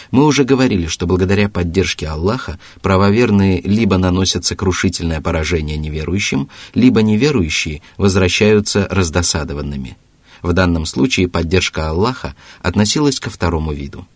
Мы 0.10 0.26
уже 0.26 0.44
говорили, 0.44 0.88
что 0.88 1.06
благодаря 1.06 1.48
поддержке 1.48 2.08
Аллаха 2.08 2.58
правоверные 2.82 3.62
либо 3.62 4.00
наносят 4.00 4.46
сокрушительное 4.46 5.22
поражение 5.22 5.78
неверующим, 5.78 6.50
либо 6.74 7.04
неверующие 7.04 7.84
возвращаются 7.98 8.88
раздосадованными. 8.90 9.96
В 10.42 10.54
данном 10.54 10.88
случае 10.88 11.28
поддержка 11.28 11.90
Аллаха 11.90 12.34
относилась 12.64 13.20
ко 13.20 13.30
второму 13.30 13.72
виду. 13.72 14.08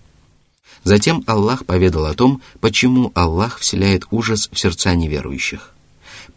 Затем 0.84 1.24
Аллах 1.28 1.68
поведал 1.68 2.08
о 2.08 2.16
том, 2.16 2.42
почему 2.62 3.12
Аллах 3.14 3.60
вселяет 3.60 4.06
ужас 4.10 4.50
в 4.52 4.58
сердца 4.58 4.96
неверующих. 4.96 5.76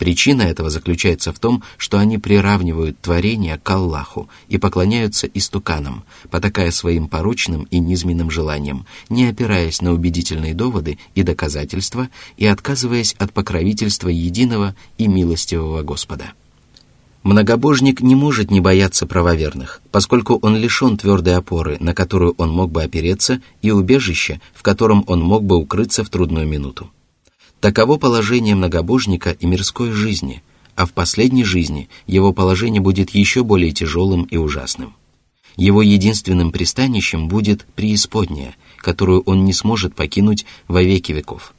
Причина 0.03 0.43
этого 0.43 0.69
заключается 0.69 1.33
в 1.33 1.39
том, 1.39 1.63
что 1.77 1.97
они 1.97 2.19
приравнивают 2.19 2.99
творение 3.01 3.57
к 3.57 3.71
Аллаху 3.71 4.29
и 4.49 4.59
поклоняются 4.59 5.29
истуканам, 5.29 6.03
потакая 6.29 6.73
своим 6.73 7.07
порочным 7.07 7.69
и 7.71 7.79
низменным 7.79 8.29
желаниям, 8.29 8.85
не 9.09 9.27
опираясь 9.27 9.81
на 9.81 9.93
убедительные 9.93 10.55
доводы 10.55 10.99
и 11.15 11.23
доказательства 11.23 12.09
и 12.37 12.47
отказываясь 12.47 13.15
от 13.21 13.33
покровительства 13.33 14.09
единого 14.09 14.75
и 14.99 15.07
милостивого 15.07 15.83
Господа. 15.83 16.33
Многобожник 17.23 18.01
не 18.01 18.17
может 18.17 18.51
не 18.51 18.59
бояться 18.59 19.07
правоверных, 19.07 19.83
поскольку 19.93 20.35
он 20.43 20.57
лишен 20.57 20.97
твердой 20.97 21.37
опоры, 21.37 21.77
на 21.79 21.95
которую 21.95 22.35
он 22.39 22.51
мог 22.51 22.73
бы 22.73 22.83
опереться, 22.83 23.41
и 23.63 23.71
убежища, 23.71 24.41
в 24.53 24.65
котором 24.65 25.05
он 25.07 25.21
мог 25.23 25.45
бы 25.45 25.55
укрыться 25.55 26.03
в 26.03 26.09
трудную 26.09 26.49
минуту. 26.49 26.91
Таково 27.63 27.97
положение 27.97 28.57
многобожника 28.57 29.31
и 29.31 29.47
мирской 29.47 29.93
жизни, 29.93 30.43
а 30.75 30.85
в 30.85 30.93
последней 30.93 31.45
жизни 31.45 31.89
его 32.09 32.33
положение 32.33 32.81
будет 32.81 33.11
еще 33.11 33.45
более 33.45 33.71
тяжелым 33.71 34.25
и 34.25 34.37
ужасным. 34.37 34.97
Его 35.55 35.81
единственным 35.81 36.51
пристанищем 36.51 37.29
будет 37.29 37.65
преисподняя, 37.77 38.57
которую 38.79 39.21
он 39.27 39.45
не 39.45 39.53
сможет 39.53 39.95
покинуть 39.95 40.45
во 40.67 40.83
веки 40.83 41.13
веков. 41.13 41.55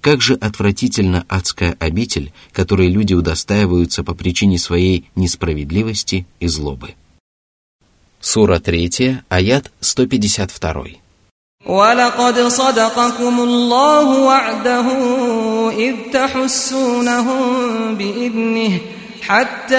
Как 0.00 0.22
же 0.22 0.34
отвратительно 0.34 1.26
адская 1.28 1.76
обитель, 1.80 2.32
которой 2.52 2.88
люди 2.88 3.14
удостаиваются 3.14 4.04
по 4.04 4.14
причине 4.14 4.60
своей 4.60 5.06
несправедливости 5.16 6.24
и 6.38 6.46
злобы. 6.46 6.94
Сура 8.20 8.60
3, 8.60 9.22
аят 9.28 9.72
152. 9.80 10.84
ولقد 11.66 12.38
صدقكم 12.38 13.40
الله 13.40 14.20
وعده 14.20 14.84
إذ 15.70 15.94
تحسونهم 16.12 17.44
بإذنه 17.94 18.78
حتى 19.22 19.76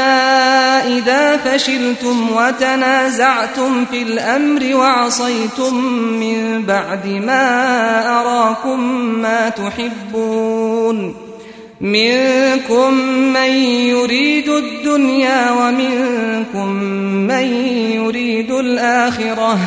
إذا 0.98 1.38
فشلتم 1.38 2.28
وتنازعتم 2.36 3.86
في 3.86 4.02
الأمر 4.02 4.76
وعصيتم 4.76 5.76
من 5.96 6.64
بعد 6.66 7.08
ما 7.08 8.20
أراكم 8.20 8.80
ما 9.22 9.50
تحبون 9.50 11.16
منكم 11.82 12.94
من 13.34 13.52
يريد 13.88 14.50
الدنيا 14.50 15.52
ومنكم 15.52 16.68
من 17.28 17.44
يريد 17.94 18.52
الآخرة 18.52 19.60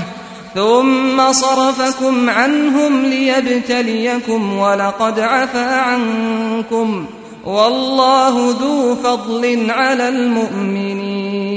ثم 0.56 1.32
صرفكم 1.32 2.30
عنهم 2.30 3.06
ليبتليكم 3.06 4.58
ولقد 4.58 5.20
عفا 5.20 5.76
عنكم 5.82 7.06
والله 7.46 8.52
ذو 8.62 8.96
فضل 8.96 9.72
على 9.72 10.10
المؤمنين 10.10 11.56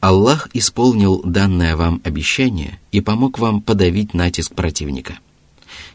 Аллах 0.00 0.48
исполнил 0.54 1.22
данное 1.24 1.74
вам 1.74 2.00
обещание 2.04 2.78
и 2.92 3.00
помог 3.00 3.40
вам 3.40 3.60
подавить 3.60 4.14
натиск 4.14 4.54
противника. 4.54 5.18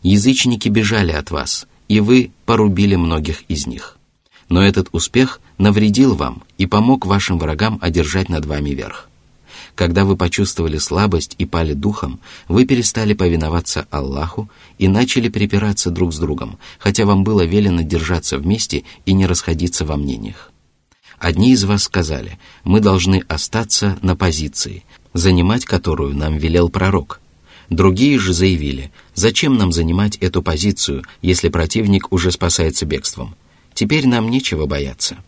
Язычники 0.01 0.67
бежали 0.67 1.13
от 1.13 1.31
вас, 1.31 1.67
и 1.87 2.01
вы 2.01 2.31
порубили 2.45 2.97
многих 2.97 3.43
из 3.47 3.65
них. 3.65 3.97
Но 4.49 4.61
этот 4.61 4.89
успех 4.91 5.39
навредил 5.57 6.15
вам 6.15 6.43
и 6.57 6.65
помог 6.65 7.05
вашим 7.05 7.39
врагам 7.39 7.79
одержать 7.81 8.27
над 8.27 8.45
вами 8.45 8.71
верх. 8.71 9.07
Когда 9.78 10.04
вы 10.04 10.16
почувствовали 10.16 10.76
слабость 10.78 11.36
и 11.38 11.46
пали 11.46 11.72
духом, 11.72 12.18
вы 12.48 12.64
перестали 12.64 13.14
повиноваться 13.14 13.86
Аллаху 13.92 14.50
и 14.76 14.88
начали 14.88 15.28
припираться 15.28 15.92
друг 15.92 16.12
с 16.12 16.18
другом, 16.18 16.58
хотя 16.80 17.04
вам 17.04 17.22
было 17.22 17.42
велено 17.44 17.82
держаться 17.82 18.38
вместе 18.38 18.82
и 19.06 19.12
не 19.12 19.24
расходиться 19.24 19.84
во 19.84 19.96
мнениях. 19.96 20.50
Одни 21.20 21.52
из 21.52 21.62
вас 21.62 21.84
сказали, 21.84 22.40
мы 22.64 22.80
должны 22.80 23.22
остаться 23.28 23.96
на 24.02 24.16
позиции, 24.16 24.82
занимать 25.12 25.64
которую 25.64 26.16
нам 26.16 26.38
велел 26.38 26.70
пророк. 26.70 27.20
Другие 27.70 28.18
же 28.18 28.32
заявили, 28.32 28.90
зачем 29.14 29.56
нам 29.56 29.70
занимать 29.70 30.16
эту 30.16 30.42
позицию, 30.42 31.04
если 31.22 31.50
противник 31.50 32.10
уже 32.12 32.32
спасается 32.32 32.84
бегством? 32.84 33.36
Теперь 33.74 34.08
нам 34.08 34.28
нечего 34.28 34.66
бояться. 34.66 35.18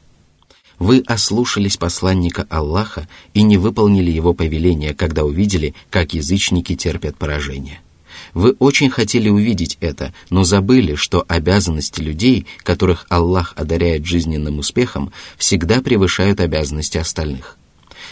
Вы 0.81 1.05
ослушались 1.07 1.77
посланника 1.77 2.47
Аллаха 2.49 3.07
и 3.35 3.43
не 3.43 3.59
выполнили 3.59 4.11
его 4.11 4.33
повеления, 4.33 4.95
когда 4.95 5.25
увидели, 5.25 5.75
как 5.91 6.15
язычники 6.15 6.75
терпят 6.75 7.17
поражение. 7.17 7.81
Вы 8.33 8.57
очень 8.59 8.89
хотели 8.89 9.29
увидеть 9.29 9.77
это, 9.81 10.15
но 10.31 10.43
забыли, 10.43 10.95
что 10.95 11.23
обязанности 11.29 12.01
людей, 12.01 12.47
которых 12.63 13.05
Аллах 13.11 13.53
одаряет 13.57 14.07
жизненным 14.07 14.59
успехом, 14.59 15.13
всегда 15.37 15.83
превышают 15.83 16.41
обязанности 16.41 16.97
остальных. 16.97 17.59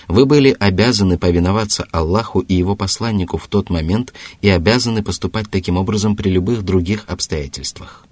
Вы 0.07 0.27
были 0.27 0.55
обязаны 0.59 1.17
повиноваться 1.17 1.87
Аллаху 1.91 2.41
и 2.41 2.53
его 2.55 2.77
посланнику 2.77 3.39
в 3.39 3.49
тот 3.49 3.71
момент 3.71 4.13
и 4.43 4.51
обязаны 4.51 5.03
поступать 5.03 5.51
таким 5.51 5.79
образом 5.79 6.17
при 6.17 6.29
любых 6.29 6.63
других 6.65 7.05
обстоятельствах. 7.07 8.05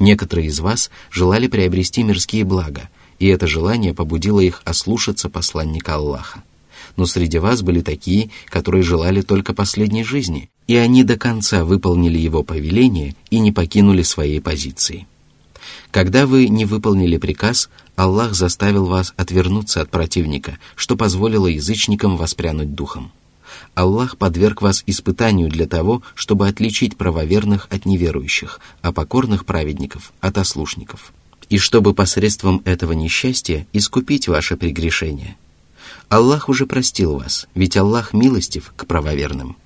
Некоторые 0.00 0.48
из 0.48 0.58
вас 0.58 0.90
желали 1.12 1.46
приобрести 1.46 2.02
мирские 2.02 2.42
блага, 2.42 2.88
и 3.24 3.28
это 3.28 3.46
желание 3.46 3.94
побудило 3.94 4.40
их 4.40 4.60
ослушаться 4.66 5.30
посланника 5.30 5.94
Аллаха. 5.94 6.42
Но 6.98 7.06
среди 7.06 7.38
вас 7.38 7.62
были 7.62 7.80
такие, 7.80 8.28
которые 8.50 8.82
желали 8.82 9.22
только 9.22 9.54
последней 9.54 10.04
жизни, 10.04 10.50
и 10.66 10.76
они 10.76 11.04
до 11.04 11.16
конца 11.16 11.64
выполнили 11.64 12.18
его 12.18 12.42
повеление 12.42 13.16
и 13.30 13.38
не 13.38 13.50
покинули 13.50 14.02
своей 14.02 14.42
позиции. 14.42 15.06
Когда 15.90 16.26
вы 16.26 16.48
не 16.48 16.66
выполнили 16.66 17.16
приказ, 17.16 17.70
Аллах 17.96 18.34
заставил 18.34 18.84
вас 18.84 19.14
отвернуться 19.16 19.80
от 19.80 19.88
противника, 19.88 20.58
что 20.76 20.94
позволило 20.94 21.46
язычникам 21.46 22.18
воспрянуть 22.18 22.74
духом. 22.74 23.10
Аллах 23.72 24.18
подверг 24.18 24.60
вас 24.60 24.84
испытанию 24.86 25.48
для 25.48 25.66
того, 25.66 26.02
чтобы 26.14 26.46
отличить 26.46 26.98
правоверных 26.98 27.68
от 27.70 27.86
неверующих, 27.86 28.60
а 28.82 28.92
покорных 28.92 29.46
праведников 29.46 30.12
от 30.20 30.36
ослушников 30.36 31.14
и 31.48 31.58
чтобы 31.58 31.94
посредством 31.94 32.62
этого 32.64 32.92
несчастья 32.92 33.66
искупить 33.72 34.28
ваше 34.28 34.56
прегрешение. 34.56 35.36
Аллах 36.08 36.48
уже 36.48 36.66
простил 36.66 37.18
вас, 37.18 37.46
ведь 37.54 37.76
Аллах 37.76 38.12
милостив 38.12 38.72
к 38.76 38.86
правоверным. 38.86 39.56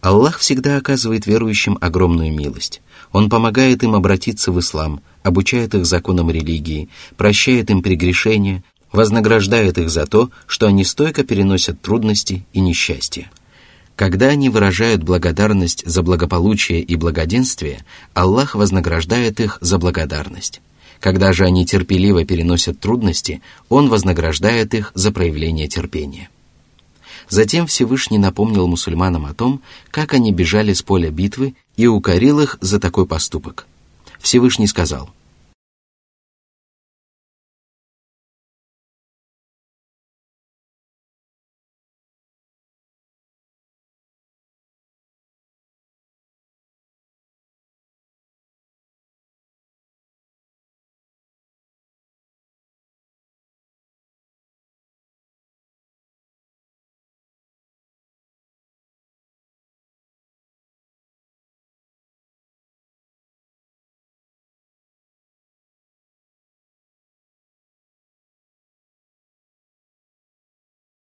Аллах 0.00 0.38
всегда 0.38 0.76
оказывает 0.76 1.26
верующим 1.26 1.76
огромную 1.80 2.32
милость. 2.32 2.80
Он 3.12 3.28
помогает 3.28 3.82
им 3.82 3.94
обратиться 3.94 4.50
в 4.50 4.58
ислам, 4.58 5.00
обучает 5.22 5.74
их 5.74 5.84
законам 5.84 6.30
религии, 6.30 6.88
прощает 7.16 7.70
им 7.70 7.82
прегрешения, 7.82 8.64
вознаграждает 8.92 9.78
их 9.78 9.90
за 9.90 10.06
то, 10.06 10.30
что 10.46 10.66
они 10.66 10.84
стойко 10.84 11.22
переносят 11.22 11.80
трудности 11.80 12.46
и 12.52 12.60
несчастья. 12.60 13.30
Когда 14.00 14.28
они 14.28 14.48
выражают 14.48 15.02
благодарность 15.02 15.84
за 15.84 16.02
благополучие 16.02 16.80
и 16.80 16.96
благоденствие, 16.96 17.84
Аллах 18.14 18.54
вознаграждает 18.54 19.40
их 19.40 19.58
за 19.60 19.76
благодарность. 19.76 20.62
Когда 21.00 21.34
же 21.34 21.44
они 21.44 21.66
терпеливо 21.66 22.24
переносят 22.24 22.80
трудности, 22.80 23.42
Он 23.68 23.90
вознаграждает 23.90 24.72
их 24.72 24.92
за 24.94 25.12
проявление 25.12 25.68
терпения. 25.68 26.30
Затем 27.28 27.66
Всевышний 27.66 28.16
напомнил 28.16 28.66
мусульманам 28.66 29.26
о 29.26 29.34
том, 29.34 29.60
как 29.90 30.14
они 30.14 30.32
бежали 30.32 30.72
с 30.72 30.80
поля 30.80 31.10
битвы 31.10 31.54
и 31.76 31.86
укорил 31.86 32.40
их 32.40 32.56
за 32.62 32.80
такой 32.80 33.04
поступок. 33.04 33.66
Всевышний 34.18 34.66
сказал– 34.66 35.10